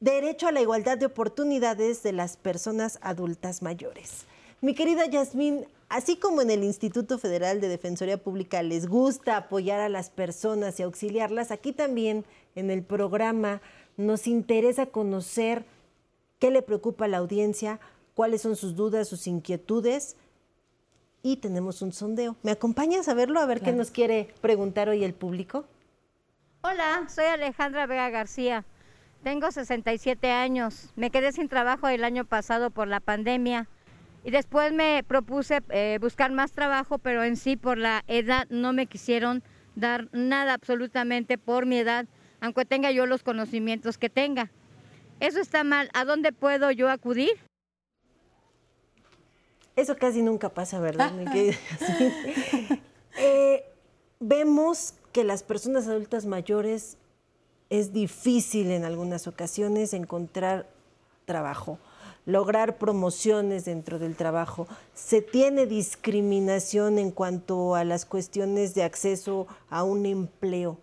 derecho 0.00 0.46
a 0.46 0.52
la 0.52 0.60
igualdad 0.60 0.98
de 0.98 1.06
oportunidades 1.06 2.02
de 2.02 2.12
las 2.12 2.36
personas 2.36 2.98
adultas 3.02 3.62
mayores. 3.62 4.26
Mi 4.60 4.74
querida 4.74 5.06
Yasmín, 5.06 5.66
así 5.88 6.16
como 6.16 6.40
en 6.40 6.50
el 6.50 6.62
Instituto 6.62 7.18
Federal 7.18 7.60
de 7.60 7.68
Defensoría 7.68 8.22
Pública 8.22 8.62
les 8.62 8.86
gusta 8.86 9.36
apoyar 9.36 9.80
a 9.80 9.88
las 9.88 10.10
personas 10.10 10.78
y 10.78 10.84
auxiliarlas, 10.84 11.50
aquí 11.50 11.72
también 11.72 12.24
en 12.54 12.70
el 12.70 12.82
programa 12.82 13.60
nos 13.96 14.26
interesa 14.26 14.86
conocer 14.86 15.64
qué 16.38 16.50
le 16.50 16.62
preocupa 16.62 17.06
a 17.06 17.08
la 17.08 17.18
audiencia, 17.18 17.80
cuáles 18.14 18.42
son 18.42 18.54
sus 18.56 18.76
dudas, 18.76 19.08
sus 19.08 19.26
inquietudes. 19.26 20.16
Y 21.20 21.38
tenemos 21.38 21.82
un 21.82 21.92
sondeo. 21.92 22.36
¿Me 22.44 22.52
acompañas 22.52 23.08
a 23.08 23.14
verlo? 23.14 23.40
A 23.40 23.46
ver 23.46 23.60
qué 23.60 23.72
nos 23.72 23.90
quiere 23.90 24.32
preguntar 24.40 24.88
hoy 24.88 25.02
el 25.02 25.14
público. 25.14 25.64
Hola, 26.62 27.08
soy 27.08 27.24
Alejandra 27.24 27.86
Vega 27.86 28.08
García. 28.10 28.64
Tengo 29.22 29.50
67 29.50 30.30
años. 30.30 30.90
Me 30.96 31.10
quedé 31.10 31.32
sin 31.32 31.48
trabajo 31.48 31.88
el 31.88 32.04
año 32.04 32.24
pasado 32.24 32.70
por 32.70 32.88
la 32.88 33.00
pandemia. 33.00 33.68
Y 34.24 34.30
después 34.30 34.72
me 34.72 35.02
propuse 35.06 35.60
eh, 35.70 35.98
buscar 36.00 36.32
más 36.32 36.52
trabajo, 36.52 36.98
pero 36.98 37.24
en 37.24 37.36
sí 37.36 37.56
por 37.56 37.78
la 37.78 38.04
edad 38.08 38.46
no 38.50 38.72
me 38.72 38.86
quisieron 38.86 39.42
dar 39.74 40.08
nada 40.12 40.54
absolutamente 40.54 41.38
por 41.38 41.66
mi 41.66 41.78
edad, 41.78 42.06
aunque 42.40 42.64
tenga 42.64 42.90
yo 42.90 43.06
los 43.06 43.22
conocimientos 43.22 43.96
que 43.98 44.10
tenga. 44.10 44.50
Eso 45.20 45.40
está 45.40 45.64
mal. 45.64 45.88
¿A 45.94 46.04
dónde 46.04 46.32
puedo 46.32 46.70
yo 46.70 46.90
acudir? 46.90 47.30
Eso 49.76 49.96
casi 49.96 50.22
nunca 50.22 50.48
pasa, 50.48 50.80
¿verdad? 50.80 51.12
eh, 53.18 53.64
vemos 54.20 54.94
que 55.12 55.24
las 55.24 55.42
personas 55.42 55.86
adultas 55.86 56.26
mayores 56.26 56.98
es 57.70 57.92
difícil 57.92 58.70
en 58.70 58.84
algunas 58.84 59.26
ocasiones 59.26 59.92
encontrar 59.92 60.66
trabajo, 61.24 61.78
lograr 62.24 62.78
promociones 62.78 63.64
dentro 63.64 63.98
del 63.98 64.16
trabajo. 64.16 64.66
Se 64.94 65.20
tiene 65.20 65.66
discriminación 65.66 66.98
en 66.98 67.10
cuanto 67.10 67.74
a 67.74 67.84
las 67.84 68.04
cuestiones 68.04 68.74
de 68.74 68.82
acceso 68.82 69.46
a 69.68 69.82
un 69.82 70.06
empleo. 70.06 70.78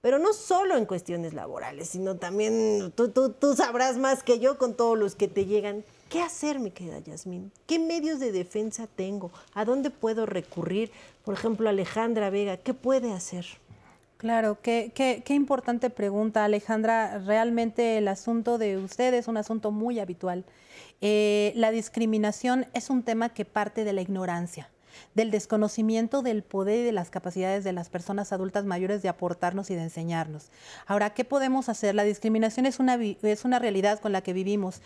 Pero 0.00 0.18
no 0.18 0.32
solo 0.32 0.76
en 0.76 0.84
cuestiones 0.84 1.32
laborales, 1.32 1.90
sino 1.90 2.16
también 2.16 2.92
tú, 2.96 3.10
tú, 3.10 3.54
sabrás 3.54 3.98
más 3.98 4.24
que 4.24 4.40
yo 4.40 4.58
con 4.58 4.74
todos 4.74 4.98
los 4.98 5.14
que 5.14 5.28
te 5.28 5.46
llegan. 5.46 5.84
¿Qué 6.08 6.20
hacer, 6.20 6.58
mi 6.58 6.72
querida 6.72 6.98
Yasmín? 6.98 7.52
¿Qué 7.66 7.78
medios 7.78 8.18
de 8.18 8.32
defensa 8.32 8.88
tengo? 8.88 9.30
¿A 9.54 9.64
dónde 9.64 9.90
puedo 9.90 10.26
recurrir? 10.26 10.90
Por 11.24 11.34
ejemplo, 11.34 11.68
Alejandra 11.68 12.30
Vega, 12.30 12.56
¿qué 12.56 12.74
puede 12.74 13.12
hacer? 13.12 13.46
Claro, 14.22 14.58
qué, 14.62 14.92
qué, 14.94 15.34
importante 15.34 15.90
pregunta, 15.90 16.44
Alejandra. 16.44 17.18
Realmente 17.18 17.98
el 17.98 18.06
asunto 18.06 18.56
de 18.56 18.78
usted 18.78 19.12
es 19.14 19.26
un 19.26 19.36
asunto 19.36 19.72
muy 19.72 19.98
habitual. 19.98 20.44
Eh, 21.00 21.52
la 21.56 21.72
discriminación 21.72 22.66
es 22.72 22.88
un 22.88 23.02
tema 23.02 23.30
que 23.30 23.44
parte 23.44 23.82
de 23.82 23.92
la 23.92 24.00
ignorancia 24.00 24.70
del 25.16 25.32
desconocimiento 25.32 26.22
del 26.22 26.44
poder 26.44 26.78
y 26.78 26.82
de 26.84 26.92
las 26.92 27.10
capacidades 27.10 27.64
de 27.64 27.72
las 27.72 27.88
personas 27.88 28.32
adultas 28.32 28.64
mayores 28.64 29.02
de 29.02 29.08
aportarnos 29.08 29.70
y 29.70 29.74
de 29.74 29.82
enseñarnos. 29.82 30.52
Ahora, 30.86 31.14
¿qué 31.14 31.24
podemos 31.24 31.68
hacer? 31.68 31.96
La 31.96 32.04
discriminación 32.04 32.64
es 32.64 32.78
una, 32.78 32.94
es 32.94 33.44
una 33.44 33.58
realidad 33.58 33.98
con 33.98 34.12
la 34.12 34.20
que 34.20 34.32
vivimos. 34.32 34.82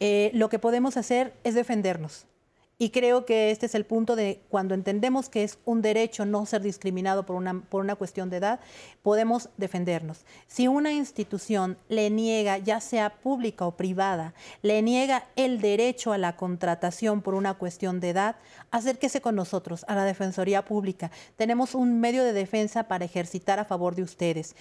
Eh, 0.00 0.32
lo 0.34 0.48
que 0.48 0.58
podemos 0.58 0.96
hacer 0.96 1.32
es 1.44 1.54
defendernos. 1.54 2.26
Y 2.82 2.88
creo 2.88 3.26
que 3.26 3.50
este 3.50 3.66
es 3.66 3.74
el 3.74 3.84
punto 3.84 4.16
de 4.16 4.40
cuando 4.48 4.72
entendemos 4.72 5.28
que 5.28 5.44
es 5.44 5.58
un 5.66 5.82
derecho 5.82 6.24
no 6.24 6.46
ser 6.46 6.62
discriminado 6.62 7.26
por 7.26 7.36
una, 7.36 7.60
por 7.60 7.82
una 7.82 7.94
cuestión 7.94 8.30
de 8.30 8.38
edad, 8.38 8.58
podemos 9.02 9.50
defendernos. 9.58 10.24
Si 10.46 10.66
una 10.66 10.90
institución 10.90 11.76
le 11.90 12.08
niega, 12.08 12.56
ya 12.56 12.80
sea 12.80 13.10
pública 13.20 13.66
o 13.66 13.76
privada, 13.76 14.32
le 14.62 14.80
niega 14.80 15.26
el 15.36 15.60
derecho 15.60 16.14
a 16.14 16.16
la 16.16 16.36
contratación 16.36 17.20
por 17.20 17.34
una 17.34 17.52
cuestión 17.52 18.00
de 18.00 18.08
edad, 18.08 18.36
acérquese 18.70 19.20
con 19.20 19.36
nosotros 19.36 19.84
a 19.86 19.94
la 19.94 20.06
Defensoría 20.06 20.64
Pública. 20.64 21.10
Tenemos 21.36 21.74
un 21.74 22.00
medio 22.00 22.24
de 22.24 22.32
defensa 22.32 22.84
para 22.84 23.04
ejercitar 23.04 23.58
a 23.58 23.66
favor 23.66 23.94
de 23.94 24.04
ustedes 24.04 24.56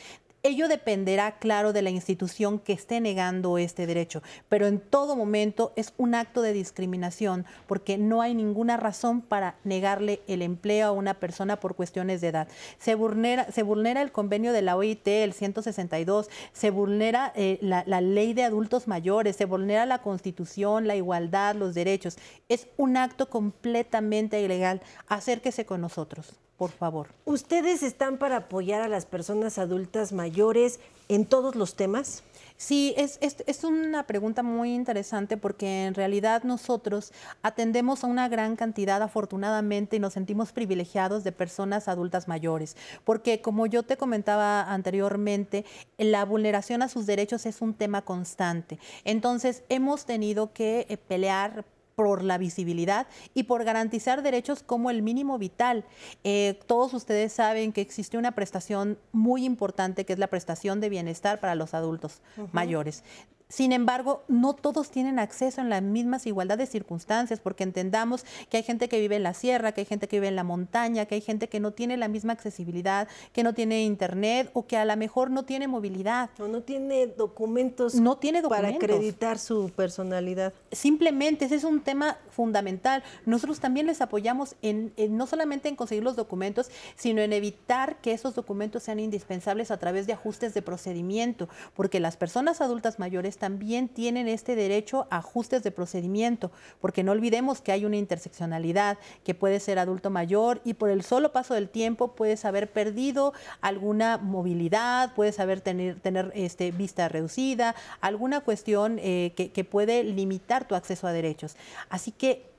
Ello 0.49 0.67
dependerá, 0.67 1.37
claro, 1.37 1.73
de 1.73 1.83
la 1.83 1.91
institución 1.91 2.57
que 2.57 2.73
esté 2.73 2.99
negando 2.99 3.59
este 3.59 3.85
derecho, 3.85 4.23
pero 4.49 4.65
en 4.65 4.79
todo 4.79 5.15
momento 5.15 5.73
es 5.75 5.93
un 5.97 6.15
acto 6.15 6.41
de 6.41 6.53
discriminación 6.53 7.45
porque 7.67 7.99
no 7.99 8.23
hay 8.23 8.33
ninguna 8.33 8.75
razón 8.75 9.21
para 9.21 9.57
negarle 9.63 10.23
el 10.25 10.41
empleo 10.41 10.87
a 10.87 10.91
una 10.91 11.13
persona 11.13 11.59
por 11.59 11.75
cuestiones 11.75 12.19
de 12.21 12.29
edad. 12.29 12.47
Se 12.79 12.95
vulnera, 12.95 13.51
se 13.51 13.61
vulnera 13.61 14.01
el 14.01 14.11
convenio 14.11 14.51
de 14.51 14.63
la 14.63 14.75
OIT, 14.75 15.07
el 15.07 15.33
162, 15.33 16.31
se 16.51 16.71
vulnera 16.71 17.31
eh, 17.35 17.59
la, 17.61 17.83
la 17.85 18.01
ley 18.01 18.33
de 18.33 18.41
adultos 18.41 18.87
mayores, 18.87 19.35
se 19.35 19.45
vulnera 19.45 19.85
la 19.85 20.01
constitución, 20.01 20.87
la 20.87 20.95
igualdad, 20.95 21.57
los 21.57 21.75
derechos. 21.75 22.17
Es 22.47 22.67
un 22.75 22.97
acto 22.97 23.29
completamente 23.29 24.41
ilegal. 24.41 24.81
Acérquese 25.07 25.67
con 25.67 25.81
nosotros 25.81 26.39
por 26.59 26.71
favor. 26.71 27.07
¿Ustedes 27.23 27.83
están 27.83 28.17
para 28.17 28.35
apoyar 28.35 28.81
a 28.81 28.89
las 28.89 29.05
personas 29.05 29.57
adultas 29.57 30.11
mayores 30.11 30.81
en 31.07 31.25
todos 31.25 31.55
los 31.55 31.75
temas? 31.75 32.21
Sí, 32.57 32.93
es, 32.97 33.17
es, 33.21 33.63
una 33.63 34.05
pregunta 34.05 34.43
muy 34.43 34.75
interesante 34.75 35.37
porque 35.37 35.85
en 35.85 35.93
realidad 35.93 36.43
nosotros 36.43 37.13
atendemos 37.41 38.03
a 38.03 38.07
una 38.07 38.27
gran 38.27 38.57
cantidad, 38.57 39.01
afortunadamente, 39.01 39.95
y 39.95 39.99
nos 39.99 40.11
sentimos 40.11 40.51
privilegiados 40.51 41.23
de 41.23 41.31
personas 41.31 41.87
adultas 41.87 42.27
mayores, 42.27 42.75
porque 43.05 43.39
como 43.39 43.65
yo 43.65 43.83
te 43.83 43.95
comentaba 43.95 44.61
anteriormente, 44.63 45.63
la 45.97 46.25
vulneración 46.25 46.81
a 46.81 46.89
sus 46.89 47.05
derechos 47.05 47.45
es 47.45 47.61
un 47.61 47.73
tema 47.73 48.01
constante. 48.01 48.79
Entonces, 49.05 49.63
hemos 49.69 50.05
tenido 50.05 50.51
que 50.51 50.85
eh, 50.89 50.97
pelear 50.97 51.63
por 51.99 52.23
la 52.23 52.37
visibilidad 52.37 53.07
y 53.33 53.43
por 53.43 53.65
garantizar 53.65 54.23
derechos 54.23 54.63
como 54.63 54.89
el 54.89 55.01
mínimo 55.01 55.37
vital. 55.37 55.83
Eh, 56.23 56.57
todos 56.65 56.93
ustedes 56.93 57.33
saben 57.33 57.73
que 57.73 57.81
existe 57.81 58.17
una 58.17 58.31
prestación 58.31 58.97
muy 59.11 59.43
importante 59.43 60.05
que 60.05 60.13
es 60.13 60.19
la 60.19 60.27
prestación 60.27 60.79
de 60.79 60.87
bienestar 60.87 61.41
para 61.41 61.55
los 61.55 61.73
adultos 61.73 62.21
mayores. 62.53 63.03
Sin 63.51 63.71
embargo, 63.71 64.21
no 64.27 64.53
todos 64.53 64.91
tienen 64.91 65.17
acceso 65.17 65.59
en 65.59 65.69
las 65.71 65.81
mismas 65.81 66.27
igualdad 66.27 66.59
de 66.59 66.67
circunstancias, 66.67 67.39
porque 67.39 67.63
entendamos 67.63 68.23
que 68.47 68.57
hay 68.57 68.63
gente 68.63 68.87
que 68.87 68.99
vive 68.99 69.15
en 69.15 69.23
la 69.23 69.33
sierra, 69.33 69.71
que 69.71 69.81
hay 69.81 69.85
gente 69.85 70.07
que 70.07 70.17
vive 70.17 70.27
en 70.27 70.35
la 70.35 70.43
montaña, 70.43 71.07
que 71.07 71.15
hay 71.15 71.21
gente 71.21 71.49
que 71.49 71.59
no 71.59 71.71
tiene 71.71 71.97
la 71.97 72.09
misma 72.09 72.33
accesibilidad, 72.33 73.07
que 73.33 73.41
no 73.41 73.55
tiene 73.55 73.83
internet 73.85 74.51
o 74.53 74.67
que 74.67 74.77
a 74.77 74.85
lo 74.85 74.95
mejor 74.97 75.31
no 75.31 75.45
tiene 75.45 75.67
movilidad. 75.67 76.29
O 76.37 76.47
no 76.47 76.61
tiene 76.61 77.07
documentos, 77.07 77.95
no 77.95 78.17
tiene 78.17 78.43
para 78.43 78.69
acreditar 78.69 79.39
su 79.39 79.71
personalidad. 79.75 80.53
Simplemente, 80.71 81.45
ese 81.45 81.55
es 81.55 81.63
un 81.63 81.81
tema 81.81 82.19
fundamental. 82.29 83.01
Nosotros 83.25 83.59
también 83.59 83.87
les 83.87 84.01
apoyamos 84.01 84.57
en, 84.61 84.93
no 85.09 85.25
solamente 85.25 85.69
en 85.69 85.75
conseguir 85.75 86.03
los 86.03 86.15
documentos, 86.15 86.69
sino 86.95 87.19
en 87.23 87.33
evitar 87.33 87.97
que 87.97 88.13
esos 88.13 88.35
documentos 88.35 88.83
sean 88.83 88.99
indispensables 88.99 89.71
a 89.71 89.77
través 89.77 90.05
de 90.05 90.13
ajustes 90.13 90.53
de 90.53 90.61
procedimiento, 90.61 91.49
porque 91.73 91.99
las 91.99 92.15
personas 92.15 92.61
adultas 92.61 92.99
mayores 92.99 93.38
también 93.39 93.87
tienen 93.87 94.27
este 94.27 94.55
derecho 94.55 95.07
a 95.09 95.17
ajustes 95.17 95.63
de 95.63 95.71
procedimiento, 95.71 96.51
porque 96.79 97.03
no 97.03 97.13
olvidemos 97.13 97.61
que 97.61 97.71
hay 97.71 97.85
una 97.85 97.97
interseccionalidad, 97.97 98.97
que 99.23 99.33
puede 99.33 99.59
ser 99.59 99.79
adulto 99.79 100.09
mayor 100.09 100.61
y 100.63 100.75
por 100.75 100.89
el 100.89 101.03
solo 101.03 101.31
paso 101.31 101.53
del 101.53 101.69
tiempo 101.69 102.15
puedes 102.15 102.45
haber 102.45 102.71
perdido 102.71 103.33
alguna 103.61 104.17
movilidad, 104.17 105.13
puedes 105.15 105.39
haber 105.39 105.61
tener, 105.61 105.99
tener 105.99 106.31
este, 106.35 106.71
vista 106.71 107.07
reducida, 107.09 107.75
alguna 108.01 108.41
cuestión 108.41 108.99
eh, 108.99 109.33
que, 109.35 109.51
que 109.51 109.63
puede 109.63 110.03
limitar 110.03 110.67
tu 110.67 110.75
acceso 110.75 111.07
a 111.07 111.11
derechos. 111.11 111.55
Así 111.89 112.11
que 112.11 112.49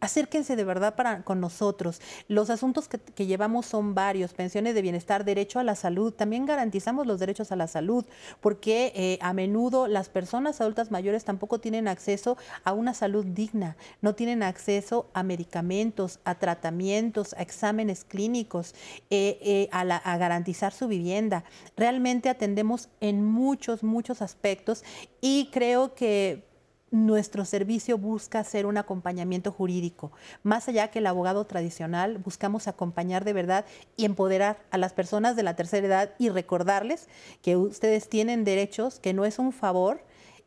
acérquense 0.00 0.56
de 0.56 0.64
verdad 0.64 0.94
para, 0.94 1.22
con 1.22 1.40
nosotros. 1.40 2.00
Los 2.28 2.50
asuntos 2.50 2.88
que, 2.88 3.26
llevamos 3.26 3.66
son 3.66 3.94
varios, 3.94 4.32
pensiones 4.32 4.74
de 4.74 4.82
bienestar, 4.82 5.24
derecho 5.24 5.58
a 5.58 5.64
la 5.64 5.74
salud, 5.74 6.12
también 6.12 6.46
garantizamos 6.46 7.06
los 7.06 7.20
derechos 7.20 7.52
a 7.52 7.56
la 7.56 7.66
salud, 7.66 8.04
porque 8.40 8.92
eh, 8.96 9.18
a 9.20 9.32
menudo 9.32 9.86
las 9.86 10.08
personas 10.08 10.60
adultas 10.60 10.90
mayores 10.90 11.24
tampoco 11.24 11.60
tienen 11.60 11.86
acceso 11.86 12.36
a 12.64 12.72
una 12.72 12.94
salud 12.94 13.24
digna, 13.24 13.76
no 14.00 14.14
tienen 14.14 14.42
acceso 14.42 15.10
a 15.12 15.22
medicamentos, 15.22 16.18
a 16.24 16.36
tratamientos, 16.36 17.34
a 17.34 17.42
exámenes 17.42 18.04
clínicos, 18.04 18.74
eh, 19.10 19.38
eh, 19.42 19.68
a, 19.72 19.80
a 19.80 20.16
garantizar 20.16 20.72
su 20.72 20.88
vivienda. 20.88 21.44
Realmente 21.76 22.28
atendemos 22.28 22.88
en 23.00 23.24
muchos, 23.24 23.82
muchos 23.82 24.22
aspectos 24.22 24.82
y 25.20 25.50
creo 25.52 25.94
que 25.94 26.49
nuestro 26.90 27.44
servicio 27.44 27.98
busca 27.98 28.40
hacer 28.40 28.66
un 28.66 28.76
acompañamiento 28.76 29.52
jurídico. 29.52 30.12
Más 30.42 30.68
allá 30.68 30.88
que 30.88 30.98
el 30.98 31.06
abogado 31.06 31.44
tradicional, 31.46 32.18
buscamos 32.18 32.68
acompañar 32.68 33.24
de 33.24 33.32
verdad 33.32 33.64
y 33.96 34.04
empoderar 34.04 34.58
a 34.70 34.78
las 34.78 34.92
personas 34.92 35.36
de 35.36 35.42
la 35.42 35.56
tercera 35.56 35.86
edad 35.86 36.14
y 36.18 36.28
recordarles 36.28 37.08
que 37.42 37.56
ustedes 37.56 38.08
tienen 38.08 38.44
derechos, 38.44 38.98
que 38.98 39.12
no 39.12 39.24
es 39.24 39.38
un 39.38 39.52
favor 39.52 40.02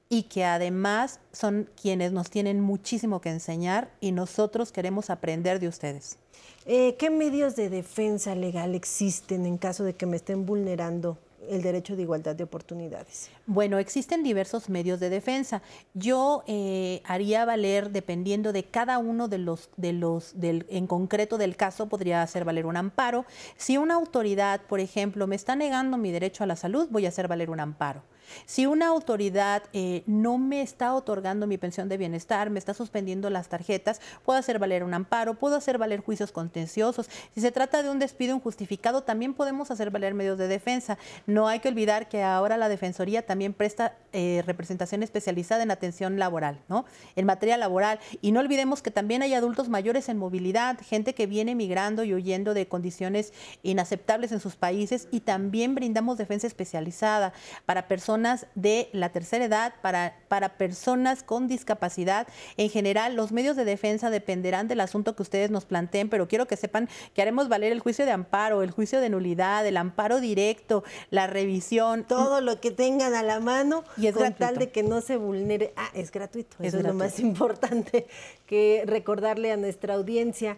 y 0.09 0.23
que 0.23 0.45
además 0.45 1.19
son 1.31 1.69
quienes 1.81 2.11
nos 2.11 2.29
tienen 2.29 2.59
muchísimo 2.59 3.21
que 3.21 3.29
enseñar 3.29 3.89
y 3.99 4.11
nosotros 4.11 4.71
queremos 4.71 5.09
aprender 5.09 5.59
de 5.59 5.67
ustedes. 5.67 6.17
Eh, 6.65 6.95
¿Qué 6.97 7.09
medios 7.09 7.55
de 7.55 7.69
defensa 7.69 8.35
legal 8.35 8.75
existen 8.75 9.45
en 9.45 9.57
caso 9.57 9.83
de 9.83 9.95
que 9.95 10.05
me 10.05 10.17
estén 10.17 10.45
vulnerando 10.45 11.17
el 11.49 11.61
derecho 11.61 11.95
de 11.95 12.03
igualdad 12.03 12.35
de 12.35 12.43
oportunidades? 12.43 13.29
Bueno, 13.45 13.77
existen 13.77 14.23
diversos 14.23 14.69
medios 14.69 14.99
de 14.99 15.09
defensa. 15.09 15.61
Yo 15.93 16.43
eh, 16.47 17.01
haría 17.05 17.45
valer, 17.45 17.91
dependiendo 17.91 18.53
de 18.53 18.63
cada 18.63 18.97
uno 18.97 19.27
de 19.27 19.37
los, 19.37 19.69
de 19.77 19.93
los 19.93 20.39
del, 20.39 20.65
en 20.69 20.87
concreto 20.87 21.37
del 21.37 21.55
caso, 21.55 21.87
podría 21.87 22.21
hacer 22.21 22.45
valer 22.45 22.65
un 22.65 22.77
amparo. 22.77 23.25
Si 23.57 23.77
una 23.77 23.95
autoridad, 23.95 24.61
por 24.61 24.79
ejemplo, 24.79 25.27
me 25.27 25.35
está 25.35 25.55
negando 25.55 25.97
mi 25.97 26.11
derecho 26.11 26.43
a 26.43 26.47
la 26.47 26.55
salud, 26.55 26.87
voy 26.89 27.05
a 27.05 27.09
hacer 27.09 27.27
valer 27.27 27.49
un 27.49 27.59
amparo. 27.59 28.03
Si 28.45 28.65
una 28.65 28.87
autoridad 28.87 29.63
eh, 29.73 30.03
no 30.05 30.37
me 30.37 30.61
está 30.61 30.93
otorgando 30.93 31.47
mi 31.47 31.57
pensión 31.57 31.89
de 31.89 31.97
bienestar, 31.97 32.49
me 32.49 32.59
está 32.59 32.73
suspendiendo 32.73 33.29
las 33.29 33.49
tarjetas, 33.49 34.01
puedo 34.23 34.39
hacer 34.39 34.59
valer 34.59 34.83
un 34.83 34.93
amparo, 34.93 35.35
puedo 35.35 35.55
hacer 35.55 35.77
valer 35.77 36.01
juicios 36.01 36.31
contenciosos. 36.31 37.09
Si 37.33 37.41
se 37.41 37.51
trata 37.51 37.83
de 37.83 37.89
un 37.89 37.99
despido 37.99 38.35
injustificado, 38.35 39.03
también 39.03 39.33
podemos 39.33 39.71
hacer 39.71 39.91
valer 39.91 40.13
medios 40.13 40.37
de 40.37 40.47
defensa. 40.47 40.97
No 41.27 41.47
hay 41.47 41.59
que 41.59 41.69
olvidar 41.69 42.07
que 42.09 42.23
ahora 42.23 42.57
la 42.57 42.69
Defensoría 42.69 43.25
también 43.25 43.53
presta 43.53 43.95
eh, 44.13 44.43
representación 44.45 45.03
especializada 45.03 45.63
en 45.63 45.71
atención 45.71 46.17
laboral, 46.19 46.59
¿no? 46.69 46.85
En 47.15 47.25
materia 47.25 47.57
laboral. 47.57 47.99
Y 48.21 48.31
no 48.31 48.39
olvidemos 48.39 48.81
que 48.81 48.91
también 48.91 49.21
hay 49.21 49.33
adultos 49.33 49.69
mayores 49.69 50.09
en 50.09 50.17
movilidad, 50.17 50.79
gente 50.81 51.13
que 51.13 51.27
viene 51.27 51.55
migrando 51.55 52.03
y 52.03 52.13
huyendo 52.13 52.53
de 52.53 52.67
condiciones 52.67 53.33
inaceptables 53.63 54.31
en 54.31 54.39
sus 54.39 54.55
países 54.55 55.07
y 55.11 55.21
también 55.21 55.75
brindamos 55.75 56.17
defensa 56.17 56.47
especializada 56.47 57.33
para 57.65 57.87
personas 57.87 58.12
de 58.55 58.89
la 58.91 59.09
tercera 59.09 59.45
edad, 59.45 59.73
para, 59.81 60.15
para 60.27 60.57
personas 60.57 61.23
con 61.23 61.47
discapacidad. 61.47 62.27
En 62.57 62.69
general, 62.69 63.15
los 63.15 63.31
medios 63.31 63.55
de 63.55 63.65
defensa 63.65 64.09
dependerán 64.09 64.67
del 64.67 64.81
asunto 64.81 65.15
que 65.15 65.23
ustedes 65.23 65.51
nos 65.51 65.65
planteen, 65.65 66.09
pero 66.09 66.27
quiero 66.27 66.45
que 66.45 66.57
sepan 66.57 66.89
que 67.13 67.21
haremos 67.21 67.49
valer 67.49 67.71
el 67.71 67.79
juicio 67.79 68.05
de 68.05 68.11
amparo, 68.11 68.61
el 68.61 68.71
juicio 68.71 68.99
de 68.99 69.09
nulidad, 69.09 69.65
el 69.65 69.77
amparo 69.77 70.19
directo, 70.19 70.83
la 71.09 71.27
revisión. 71.27 72.03
Todo 72.03 72.41
lo 72.41 72.59
que 72.59 72.71
tengan 72.71 73.13
a 73.15 73.23
la 73.23 73.39
mano 73.39 73.83
y 73.97 74.07
es 74.07 74.15
con 74.15 74.33
tal 74.33 74.57
de 74.57 74.69
que 74.69 74.83
no 74.83 75.01
se 75.01 75.17
vulnere. 75.17 75.73
Ah, 75.75 75.89
es 75.93 76.11
gratuito, 76.11 76.57
eso 76.59 76.77
es 76.77 76.83
lo 76.83 76.93
más 76.93 77.19
importante 77.19 78.07
que 78.45 78.83
recordarle 78.85 79.51
a 79.51 79.57
nuestra 79.57 79.95
audiencia. 79.95 80.57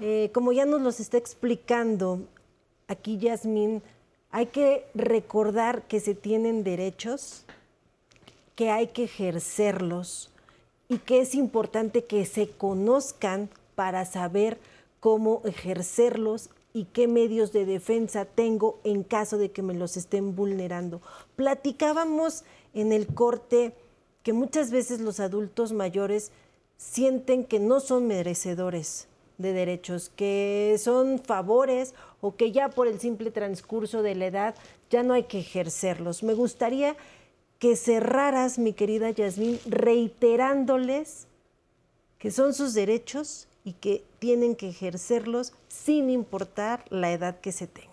Eh, 0.00 0.30
como 0.34 0.52
ya 0.52 0.64
nos 0.64 0.80
los 0.80 0.98
está 1.00 1.16
explicando 1.16 2.26
aquí 2.88 3.18
Yasmín, 3.18 3.82
hay 4.32 4.46
que 4.46 4.86
recordar 4.94 5.82
que 5.82 6.00
se 6.00 6.14
tienen 6.14 6.64
derechos, 6.64 7.44
que 8.56 8.70
hay 8.70 8.88
que 8.88 9.04
ejercerlos 9.04 10.30
y 10.88 10.98
que 10.98 11.20
es 11.20 11.34
importante 11.34 12.04
que 12.04 12.24
se 12.24 12.48
conozcan 12.48 13.50
para 13.74 14.06
saber 14.06 14.58
cómo 15.00 15.42
ejercerlos 15.44 16.48
y 16.72 16.84
qué 16.86 17.06
medios 17.08 17.52
de 17.52 17.66
defensa 17.66 18.24
tengo 18.24 18.80
en 18.84 19.02
caso 19.02 19.36
de 19.36 19.50
que 19.50 19.60
me 19.60 19.74
los 19.74 19.98
estén 19.98 20.34
vulnerando. 20.34 21.02
Platicábamos 21.36 22.44
en 22.72 22.92
el 22.92 23.06
corte 23.08 23.74
que 24.22 24.32
muchas 24.32 24.70
veces 24.70 25.00
los 25.00 25.20
adultos 25.20 25.72
mayores 25.72 26.30
sienten 26.78 27.44
que 27.44 27.60
no 27.60 27.80
son 27.80 28.06
merecedores 28.06 29.08
de 29.42 29.52
derechos, 29.52 30.10
que 30.14 30.76
son 30.78 31.18
favores 31.18 31.94
o 32.20 32.36
que 32.36 32.52
ya 32.52 32.70
por 32.70 32.86
el 32.86 33.00
simple 33.00 33.30
transcurso 33.30 34.02
de 34.02 34.14
la 34.14 34.26
edad 34.26 34.54
ya 34.90 35.02
no 35.02 35.14
hay 35.14 35.24
que 35.24 35.40
ejercerlos. 35.40 36.22
Me 36.22 36.34
gustaría 36.34 36.96
que 37.58 37.76
cerraras, 37.76 38.58
mi 38.58 38.72
querida 38.72 39.10
Yasmín, 39.10 39.58
reiterándoles 39.66 41.26
que 42.18 42.30
son 42.30 42.54
sus 42.54 42.74
derechos 42.74 43.48
y 43.64 43.74
que 43.74 44.04
tienen 44.18 44.56
que 44.56 44.68
ejercerlos 44.68 45.52
sin 45.68 46.10
importar 46.10 46.84
la 46.90 47.12
edad 47.12 47.40
que 47.40 47.52
se 47.52 47.66
tenga. 47.66 47.90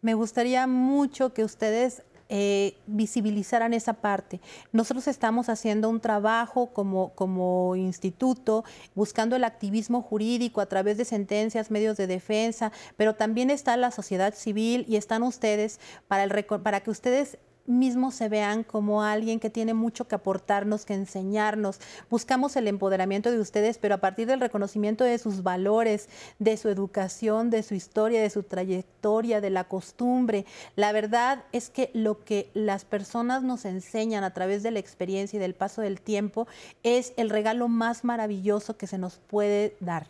Me 0.00 0.14
gustaría 0.14 0.66
mucho 0.66 1.32
que 1.32 1.44
ustedes 1.44 2.02
eh, 2.34 2.78
visibilizaran 2.86 3.74
esa 3.74 3.92
parte. 3.92 4.40
Nosotros 4.72 5.06
estamos 5.06 5.50
haciendo 5.50 5.90
un 5.90 6.00
trabajo 6.00 6.72
como, 6.72 7.10
como 7.10 7.76
instituto, 7.76 8.64
buscando 8.94 9.36
el 9.36 9.44
activismo 9.44 10.00
jurídico 10.00 10.62
a 10.62 10.66
través 10.66 10.96
de 10.96 11.04
sentencias, 11.04 11.70
medios 11.70 11.98
de 11.98 12.06
defensa, 12.06 12.72
pero 12.96 13.16
también 13.16 13.50
está 13.50 13.76
la 13.76 13.90
sociedad 13.90 14.32
civil 14.32 14.86
y 14.88 14.96
están 14.96 15.24
ustedes 15.24 15.78
para, 16.08 16.24
el, 16.24 16.44
para 16.62 16.80
que 16.80 16.90
ustedes 16.90 17.36
mismos 17.72 18.14
se 18.14 18.28
vean 18.28 18.62
como 18.62 19.02
alguien 19.02 19.40
que 19.40 19.50
tiene 19.50 19.74
mucho 19.74 20.06
que 20.06 20.14
aportarnos, 20.14 20.84
que 20.84 20.94
enseñarnos. 20.94 21.80
Buscamos 22.10 22.54
el 22.56 22.68
empoderamiento 22.68 23.30
de 23.30 23.40
ustedes, 23.40 23.78
pero 23.78 23.96
a 23.96 23.98
partir 23.98 24.26
del 24.26 24.40
reconocimiento 24.40 25.04
de 25.04 25.18
sus 25.18 25.42
valores, 25.42 26.08
de 26.38 26.56
su 26.56 26.68
educación, 26.68 27.50
de 27.50 27.62
su 27.62 27.74
historia, 27.74 28.22
de 28.22 28.30
su 28.30 28.42
trayectoria, 28.42 29.40
de 29.40 29.50
la 29.50 29.64
costumbre. 29.64 30.46
La 30.76 30.92
verdad 30.92 31.44
es 31.52 31.70
que 31.70 31.90
lo 31.94 32.24
que 32.24 32.50
las 32.54 32.84
personas 32.84 33.42
nos 33.42 33.64
enseñan 33.64 34.24
a 34.24 34.34
través 34.34 34.62
de 34.62 34.70
la 34.70 34.78
experiencia 34.78 35.36
y 35.36 35.40
del 35.40 35.54
paso 35.54 35.82
del 35.82 36.00
tiempo 36.00 36.46
es 36.82 37.12
el 37.16 37.30
regalo 37.30 37.68
más 37.68 38.04
maravilloso 38.04 38.76
que 38.76 38.86
se 38.86 38.98
nos 38.98 39.18
puede 39.18 39.76
dar. 39.80 40.06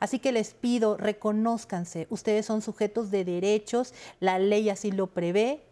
Así 0.00 0.18
que 0.18 0.32
les 0.32 0.54
pido, 0.54 0.96
reconózcanse, 0.96 2.06
ustedes 2.10 2.46
son 2.46 2.62
sujetos 2.62 3.10
de 3.10 3.24
derechos, 3.24 3.94
la 4.20 4.38
ley 4.38 4.68
así 4.70 4.90
lo 4.90 5.08
prevé, 5.08 5.62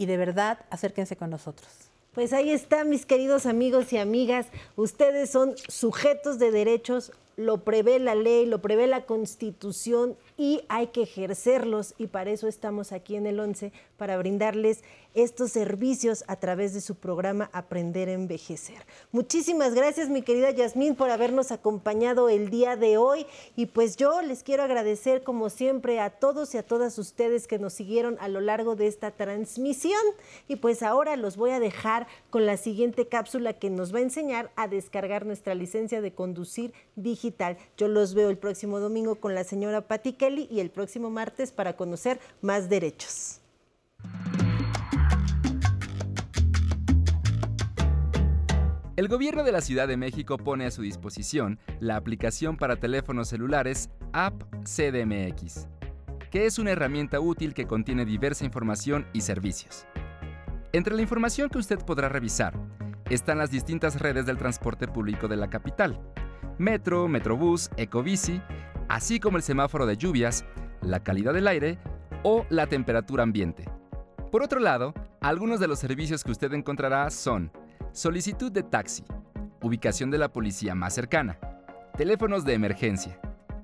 y 0.00 0.06
de 0.06 0.16
verdad 0.16 0.58
acérquense 0.70 1.14
con 1.14 1.28
nosotros. 1.28 1.68
Pues 2.14 2.32
ahí 2.32 2.50
está, 2.50 2.84
mis 2.84 3.04
queridos 3.04 3.44
amigos 3.44 3.92
y 3.92 3.98
amigas. 3.98 4.46
Ustedes 4.74 5.28
son 5.28 5.54
sujetos 5.68 6.38
de 6.38 6.50
derechos, 6.50 7.12
lo 7.36 7.64
prevé 7.64 7.98
la 7.98 8.14
ley, 8.14 8.46
lo 8.46 8.62
prevé 8.62 8.86
la 8.86 9.04
constitución 9.04 10.16
y 10.40 10.62
hay 10.70 10.86
que 10.86 11.02
ejercerlos 11.02 11.94
y 11.98 12.06
para 12.06 12.30
eso 12.30 12.48
estamos 12.48 12.92
aquí 12.92 13.14
en 13.14 13.26
el 13.26 13.38
11, 13.38 13.74
para 13.98 14.16
brindarles 14.16 14.82
estos 15.12 15.52
servicios 15.52 16.24
a 16.28 16.36
través 16.36 16.72
de 16.72 16.80
su 16.80 16.94
programa 16.94 17.50
Aprender 17.52 18.08
a 18.08 18.12
Envejecer. 18.12 18.86
Muchísimas 19.12 19.74
gracias 19.74 20.08
mi 20.08 20.22
querida 20.22 20.50
Yasmín 20.50 20.94
por 20.94 21.10
habernos 21.10 21.52
acompañado 21.52 22.30
el 22.30 22.48
día 22.48 22.76
de 22.76 22.96
hoy 22.96 23.26
y 23.54 23.66
pues 23.66 23.96
yo 23.96 24.22
les 24.22 24.42
quiero 24.42 24.62
agradecer 24.62 25.24
como 25.24 25.50
siempre 25.50 26.00
a 26.00 26.08
todos 26.08 26.54
y 26.54 26.58
a 26.58 26.62
todas 26.62 26.98
ustedes 26.98 27.46
que 27.46 27.58
nos 27.58 27.74
siguieron 27.74 28.16
a 28.18 28.28
lo 28.28 28.40
largo 28.40 28.76
de 28.76 28.86
esta 28.86 29.10
transmisión 29.10 30.00
y 30.48 30.56
pues 30.56 30.82
ahora 30.82 31.16
los 31.16 31.36
voy 31.36 31.50
a 31.50 31.60
dejar 31.60 32.06
con 32.30 32.46
la 32.46 32.56
siguiente 32.56 33.08
cápsula 33.08 33.52
que 33.52 33.68
nos 33.68 33.92
va 33.92 33.98
a 33.98 34.02
enseñar 34.02 34.52
a 34.56 34.68
descargar 34.68 35.26
nuestra 35.26 35.54
licencia 35.54 36.00
de 36.00 36.14
conducir 36.14 36.72
digital. 36.96 37.58
Yo 37.76 37.88
los 37.88 38.14
veo 38.14 38.30
el 38.30 38.38
próximo 38.38 38.80
domingo 38.80 39.16
con 39.16 39.34
la 39.34 39.44
señora 39.44 39.86
Patti 39.86 40.14
Y 40.38 40.60
el 40.60 40.70
próximo 40.70 41.10
martes 41.10 41.50
para 41.52 41.76
conocer 41.76 42.20
más 42.40 42.68
derechos. 42.68 43.40
El 48.96 49.08
gobierno 49.08 49.44
de 49.44 49.52
la 49.52 49.62
Ciudad 49.62 49.88
de 49.88 49.96
México 49.96 50.36
pone 50.36 50.66
a 50.66 50.70
su 50.70 50.82
disposición 50.82 51.58
la 51.80 51.96
aplicación 51.96 52.58
para 52.58 52.76
teléfonos 52.76 53.28
celulares 53.28 53.88
App 54.12 54.42
CDMX, 54.62 55.68
que 56.30 56.44
es 56.44 56.58
una 56.58 56.72
herramienta 56.72 57.18
útil 57.18 57.54
que 57.54 57.66
contiene 57.66 58.04
diversa 58.04 58.44
información 58.44 59.06
y 59.14 59.22
servicios. 59.22 59.86
Entre 60.72 60.94
la 60.94 61.02
información 61.02 61.48
que 61.48 61.58
usted 61.58 61.78
podrá 61.78 62.10
revisar 62.10 62.54
están 63.08 63.38
las 63.38 63.50
distintas 63.50 63.98
redes 63.98 64.26
del 64.26 64.36
transporte 64.36 64.86
público 64.86 65.28
de 65.28 65.36
la 65.36 65.48
capital, 65.48 65.98
Metro, 66.58 67.08
Metrobús, 67.08 67.70
Ecobici, 67.78 68.42
así 68.90 69.20
como 69.20 69.36
el 69.36 69.42
semáforo 69.44 69.86
de 69.86 69.96
lluvias, 69.96 70.44
la 70.82 71.00
calidad 71.02 71.32
del 71.32 71.46
aire 71.46 71.78
o 72.24 72.44
la 72.50 72.66
temperatura 72.66 73.22
ambiente. 73.22 73.64
Por 74.32 74.42
otro 74.42 74.58
lado, 74.58 74.92
algunos 75.20 75.60
de 75.60 75.68
los 75.68 75.78
servicios 75.78 76.24
que 76.24 76.32
usted 76.32 76.52
encontrará 76.52 77.08
son 77.10 77.52
Solicitud 77.92 78.52
de 78.52 78.62
taxi. 78.62 79.04
Ubicación 79.62 80.10
de 80.10 80.18
la 80.18 80.32
policía 80.32 80.74
más 80.74 80.94
cercana. 80.94 81.38
Teléfonos 81.96 82.44
de 82.44 82.54
emergencia. 82.54 83.20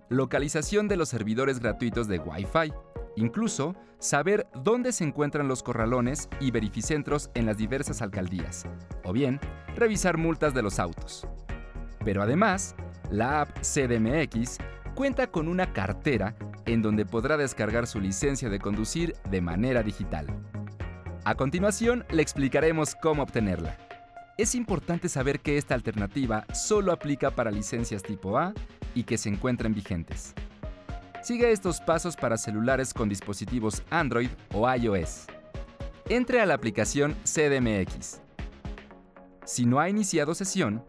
Localización 0.09 0.89
de 0.89 0.97
los 0.97 1.09
servidores 1.09 1.59
gratuitos 1.59 2.07
de 2.07 2.19
Wi-Fi. 2.19 2.73
Incluso 3.17 3.75
saber 3.99 4.47
dónde 4.63 4.93
se 4.93 5.05
encuentran 5.05 5.49
los 5.49 5.63
corralones 5.63 6.29
y 6.39 6.51
verificentros 6.51 7.31
en 7.35 7.47
las 7.47 7.57
diversas 7.57 8.03
alcaldías. 8.03 8.65
O 9.05 9.13
bien, 9.13 9.41
revisar 9.75 10.19
multas 10.19 10.55
de 10.55 10.63
los 10.63 10.79
autos. 10.79 11.27
Pero 12.05 12.23
además, 12.23 12.77
la 13.11 13.41
app 13.41 13.59
CDMX 13.61 14.59
cuenta 14.97 15.27
con 15.29 15.47
una 15.47 15.73
cartera 15.73 16.35
en 16.65 16.83
donde 16.83 17.05
podrá 17.05 17.37
descargar 17.37 17.87
su 17.87 18.01
licencia 18.01 18.49
de 18.49 18.59
conducir 18.59 19.15
de 19.31 19.43
manera 19.43 19.85
digital. 19.85 20.27
A 21.25 21.35
continuación, 21.35 22.05
le 22.11 22.23
explicaremos 22.23 22.95
cómo 22.95 23.23
obtenerla. 23.23 23.77
Es 24.39 24.55
importante 24.55 25.09
saber 25.09 25.41
que 25.41 25.59
esta 25.59 25.75
alternativa 25.75 26.47
solo 26.53 26.93
aplica 26.93 27.31
para 27.31 27.51
licencias 27.51 28.03
tipo 28.03 28.39
A 28.39 28.55
y 28.95 29.05
que 29.05 29.19
se 29.19 29.29
encuentran 29.29 29.75
vigentes. 29.75 30.35
Sigue 31.23 31.53
estos 31.53 31.81
pasos 31.81 32.17
para 32.17 32.39
celulares 32.39 32.95
con 32.95 33.09
dispositivos 33.09 33.83
Android 33.91 34.31
o 34.55 34.73
iOS. 34.73 35.27
Entre 36.09 36.41
a 36.41 36.47
la 36.47 36.55
aplicación 36.55 37.15
CDMX. 37.25 38.21
Si 39.45 39.67
no 39.67 39.79
ha 39.79 39.91
iniciado 39.91 40.35
sesión, 40.35 40.83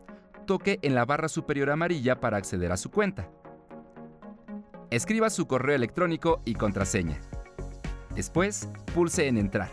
toque 0.46 0.80
en 0.82 0.96
la 0.96 1.04
barra 1.04 1.28
superior 1.28 1.70
amarilla 1.72 2.22
para 2.22 2.38
acceder 2.38 2.72
a 2.72 2.78
su 2.78 2.90
cuenta. 2.90 3.30
Escriba 4.90 5.30
su 5.30 5.48
correo 5.48 5.76
electrónico 5.76 6.42
y 6.46 6.54
contraseña. 6.54 7.20
Después, 8.16 8.70
pulse 8.94 9.28
en 9.28 9.38
Entrar. 9.38 9.70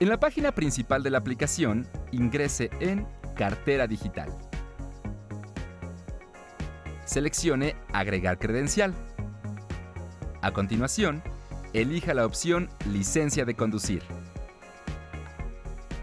En 0.00 0.08
la 0.08 0.18
página 0.18 0.52
principal 0.52 1.02
de 1.02 1.10
la 1.10 1.18
aplicación, 1.18 1.86
ingrese 2.10 2.70
en 2.80 3.06
Cartera 3.36 3.86
Digital. 3.86 4.34
Seleccione 7.04 7.76
Agregar 7.92 8.38
credencial. 8.38 8.94
A 10.40 10.50
continuación, 10.52 11.22
elija 11.74 12.14
la 12.14 12.24
opción 12.24 12.70
Licencia 12.90 13.44
de 13.44 13.54
conducir. 13.54 14.02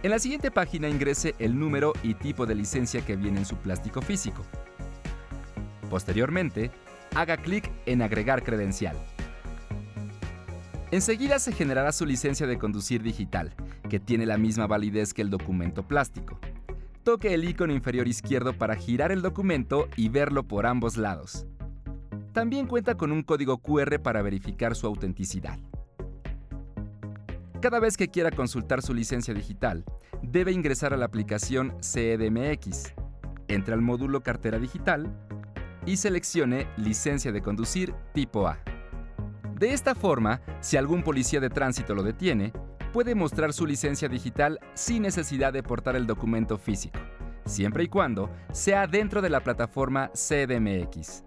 En 0.04 0.12
la 0.12 0.20
siguiente 0.20 0.52
página 0.52 0.90
ingrese 0.90 1.34
el 1.40 1.58
número 1.58 1.94
y 2.04 2.14
tipo 2.14 2.46
de 2.46 2.54
licencia 2.54 3.04
que 3.04 3.16
viene 3.16 3.40
en 3.40 3.46
su 3.46 3.56
plástico 3.56 4.04
físico. 4.04 4.44
Posteriormente, 5.90 6.70
haga 7.16 7.38
clic 7.38 7.72
en 7.86 8.02
Agregar 8.02 8.44
credencial. 8.44 8.96
Enseguida 10.92 11.40
se 11.40 11.54
generará 11.54 11.92
su 11.92 12.06
licencia 12.06 12.46
de 12.46 12.60
conducir 12.60 13.02
digital, 13.02 13.56
que 13.90 14.00
tiene 14.00 14.26
la 14.26 14.38
misma 14.38 14.68
validez 14.68 15.14
que 15.14 15.22
el 15.22 15.30
documento 15.30 15.88
plástico. 15.88 16.40
Toque 17.04 17.34
el 17.34 17.44
icono 17.44 17.74
inferior 17.74 18.08
izquierdo 18.08 18.58
para 18.58 18.76
girar 18.76 19.12
el 19.12 19.22
documento 19.22 19.88
y 19.96 20.10
verlo 20.10 20.44
por 20.44 20.66
ambos 20.66 20.98
lados. 20.98 21.48
También 22.34 22.68
cuenta 22.68 22.96
con 22.96 23.12
un 23.12 23.24
código 23.24 23.58
QR 23.60 24.00
para 24.02 24.22
verificar 24.22 24.76
su 24.76 24.86
autenticidad. 24.86 25.58
Cada 27.62 27.80
vez 27.80 27.98
que 27.98 28.10
quiera 28.10 28.30
consultar 28.32 28.82
su 28.82 28.94
licencia 28.94 29.34
digital, 29.34 29.86
debe 30.22 30.52
ingresar 30.52 30.94
a 30.94 30.98
la 30.98 31.06
aplicación 31.06 31.74
CEDMX, 31.82 32.94
entre 33.48 33.74
al 33.74 33.82
módulo 33.82 34.22
Cartera 34.22 34.60
Digital 34.60 35.10
y 35.86 35.98
seleccione 35.98 36.68
Licencia 36.78 37.32
de 37.32 37.42
conducir 37.42 37.94
tipo 38.14 38.48
A. 38.48 38.60
De 39.60 39.74
esta 39.74 39.96
forma, 39.96 40.42
si 40.60 40.78
algún 40.78 41.04
policía 41.04 41.40
de 41.40 41.50
tránsito 41.50 41.96
lo 41.96 42.04
detiene, 42.04 42.54
puede 42.92 43.16
mostrar 43.16 43.54
su 43.54 43.66
licencia 43.66 44.08
digital 44.08 44.60
sin 44.74 45.02
necesidad 45.04 45.54
de 45.54 45.64
portar 45.64 45.96
el 45.96 46.08
documento 46.08 46.58
físico, 46.58 47.00
siempre 47.46 47.84
y 47.84 47.88
cuando 47.88 48.30
sea 48.52 48.88
dentro 48.88 49.22
de 49.22 49.30
la 49.30 49.42
plataforma 49.42 50.10
CDMX. 50.14 51.24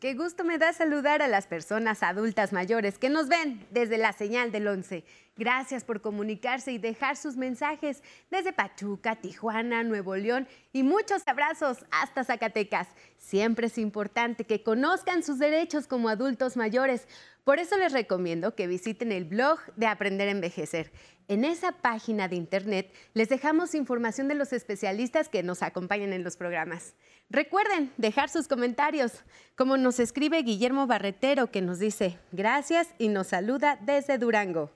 Qué 0.00 0.14
gusto 0.14 0.44
me 0.44 0.58
da 0.58 0.72
saludar 0.72 1.22
a 1.22 1.26
las 1.26 1.48
personas 1.48 2.04
adultas 2.04 2.52
mayores 2.52 3.00
que 3.00 3.08
nos 3.08 3.26
ven 3.26 3.66
desde 3.72 3.98
la 3.98 4.12
señal 4.12 4.52
del 4.52 4.68
11. 4.68 5.04
Gracias 5.36 5.82
por 5.82 6.00
comunicarse 6.00 6.70
y 6.70 6.78
dejar 6.78 7.16
sus 7.16 7.36
mensajes 7.36 8.04
desde 8.30 8.52
Pachuca, 8.52 9.16
Tijuana, 9.16 9.82
Nuevo 9.82 10.14
León 10.14 10.46
y 10.72 10.84
muchos 10.84 11.26
abrazos 11.26 11.78
hasta 11.90 12.22
Zacatecas. 12.22 12.86
Siempre 13.18 13.66
es 13.66 13.76
importante 13.76 14.44
que 14.44 14.62
conozcan 14.62 15.24
sus 15.24 15.40
derechos 15.40 15.88
como 15.88 16.08
adultos 16.08 16.56
mayores. 16.56 17.08
Por 17.42 17.58
eso 17.58 17.76
les 17.76 17.92
recomiendo 17.92 18.54
que 18.54 18.68
visiten 18.68 19.10
el 19.10 19.24
blog 19.24 19.58
de 19.74 19.86
Aprender 19.86 20.28
a 20.28 20.32
Envejecer. 20.32 20.92
En 21.26 21.44
esa 21.44 21.72
página 21.72 22.28
de 22.28 22.36
internet 22.36 22.94
les 23.14 23.28
dejamos 23.28 23.74
información 23.74 24.28
de 24.28 24.36
los 24.36 24.52
especialistas 24.52 25.28
que 25.28 25.42
nos 25.42 25.62
acompañan 25.62 26.12
en 26.12 26.22
los 26.22 26.36
programas. 26.36 26.94
Recuerden 27.30 27.92
dejar 27.98 28.30
sus 28.30 28.48
comentarios, 28.48 29.12
como 29.54 29.76
nos 29.76 30.00
escribe 30.00 30.42
Guillermo 30.42 30.86
Barretero 30.86 31.50
que 31.50 31.60
nos 31.60 31.78
dice 31.78 32.18
gracias 32.32 32.88
y 32.96 33.08
nos 33.08 33.28
saluda 33.28 33.78
desde 33.82 34.16
Durango. 34.16 34.70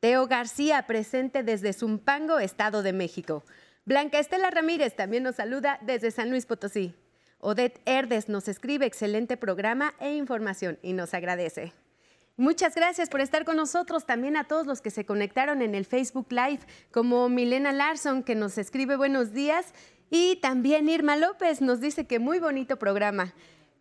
Teo 0.00 0.26
García 0.26 0.86
presente 0.86 1.42
desde 1.42 1.74
Zumpango, 1.74 2.38
Estado 2.38 2.82
de 2.82 2.94
México. 2.94 3.44
Blanca 3.84 4.18
Estela 4.18 4.50
Ramírez 4.50 4.96
también 4.96 5.22
nos 5.22 5.36
saluda 5.36 5.78
desde 5.82 6.10
San 6.10 6.30
Luis 6.30 6.46
Potosí. 6.46 6.94
Odette 7.40 7.82
Herdes 7.84 8.28
nos 8.28 8.48
escribe 8.48 8.86
excelente 8.86 9.36
programa 9.36 9.92
e 10.00 10.14
información 10.14 10.78
y 10.82 10.94
nos 10.94 11.12
agradece. 11.12 11.74
Muchas 12.38 12.74
gracias 12.74 13.10
por 13.10 13.20
estar 13.20 13.44
con 13.44 13.56
nosotros, 13.56 14.06
también 14.06 14.36
a 14.36 14.44
todos 14.44 14.66
los 14.66 14.80
que 14.80 14.90
se 14.90 15.04
conectaron 15.04 15.60
en 15.60 15.74
el 15.74 15.84
Facebook 15.84 16.28
Live, 16.30 16.60
como 16.90 17.28
Milena 17.28 17.72
Larson, 17.72 18.22
que 18.22 18.34
nos 18.34 18.56
escribe 18.56 18.96
buenos 18.96 19.34
días, 19.34 19.74
y 20.14 20.36
también 20.36 20.90
Irma 20.90 21.16
López 21.16 21.62
nos 21.62 21.80
dice 21.80 22.06
que 22.06 22.18
muy 22.18 22.38
bonito 22.38 22.78
programa. 22.78 23.32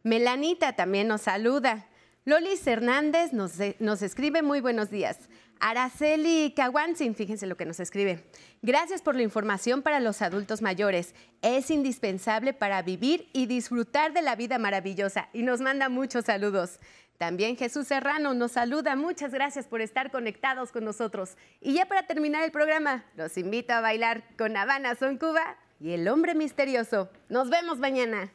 Melanita 0.01 0.77
también 0.77 1.09
nos 1.09 1.23
saluda. 1.23 1.87
Lolis 2.23 2.65
Hernández 2.65 3.33
nos, 3.33 3.55
nos 3.79 4.01
escribe 4.01 4.41
muy 4.41 4.61
buenos 4.61 4.89
días. 4.89 5.27
Araceli 5.59 6.53
Kawansin, 6.55 7.15
fíjense 7.15 7.47
lo 7.47 7.57
que 7.57 7.65
nos 7.65 7.81
escribe. 7.81 8.23
Gracias 8.61 9.01
por 9.01 9.17
la 9.17 9.23
información 9.23 9.81
para 9.81 9.99
los 9.99 10.21
adultos 10.21 10.61
mayores. 10.61 11.15
Es 11.41 11.69
indispensable 11.69 12.53
para 12.53 12.81
vivir 12.81 13.27
y 13.33 13.47
disfrutar 13.47 14.13
de 14.13 14.21
la 14.21 14.37
vida 14.37 14.57
maravillosa. 14.57 15.27
Y 15.33 15.43
nos 15.43 15.59
manda 15.59 15.89
muchos 15.89 16.25
saludos. 16.25 16.79
También 17.17 17.57
Jesús 17.57 17.87
Serrano 17.87 18.33
nos 18.33 18.53
saluda. 18.53 18.95
Muchas 18.95 19.33
gracias 19.33 19.67
por 19.67 19.81
estar 19.81 20.11
conectados 20.11 20.71
con 20.71 20.85
nosotros. 20.85 21.35
Y 21.59 21.73
ya 21.73 21.87
para 21.87 22.07
terminar 22.07 22.45
el 22.45 22.53
programa, 22.53 23.03
los 23.17 23.37
invito 23.37 23.73
a 23.73 23.81
bailar 23.81 24.23
con 24.37 24.55
Habana 24.55 24.95
Son 24.95 25.17
Cuba 25.17 25.57
y 25.81 25.93
el 25.93 26.07
hombre 26.07 26.35
misterioso. 26.35 27.09
Nos 27.27 27.49
vemos 27.49 27.79
mañana. 27.79 28.31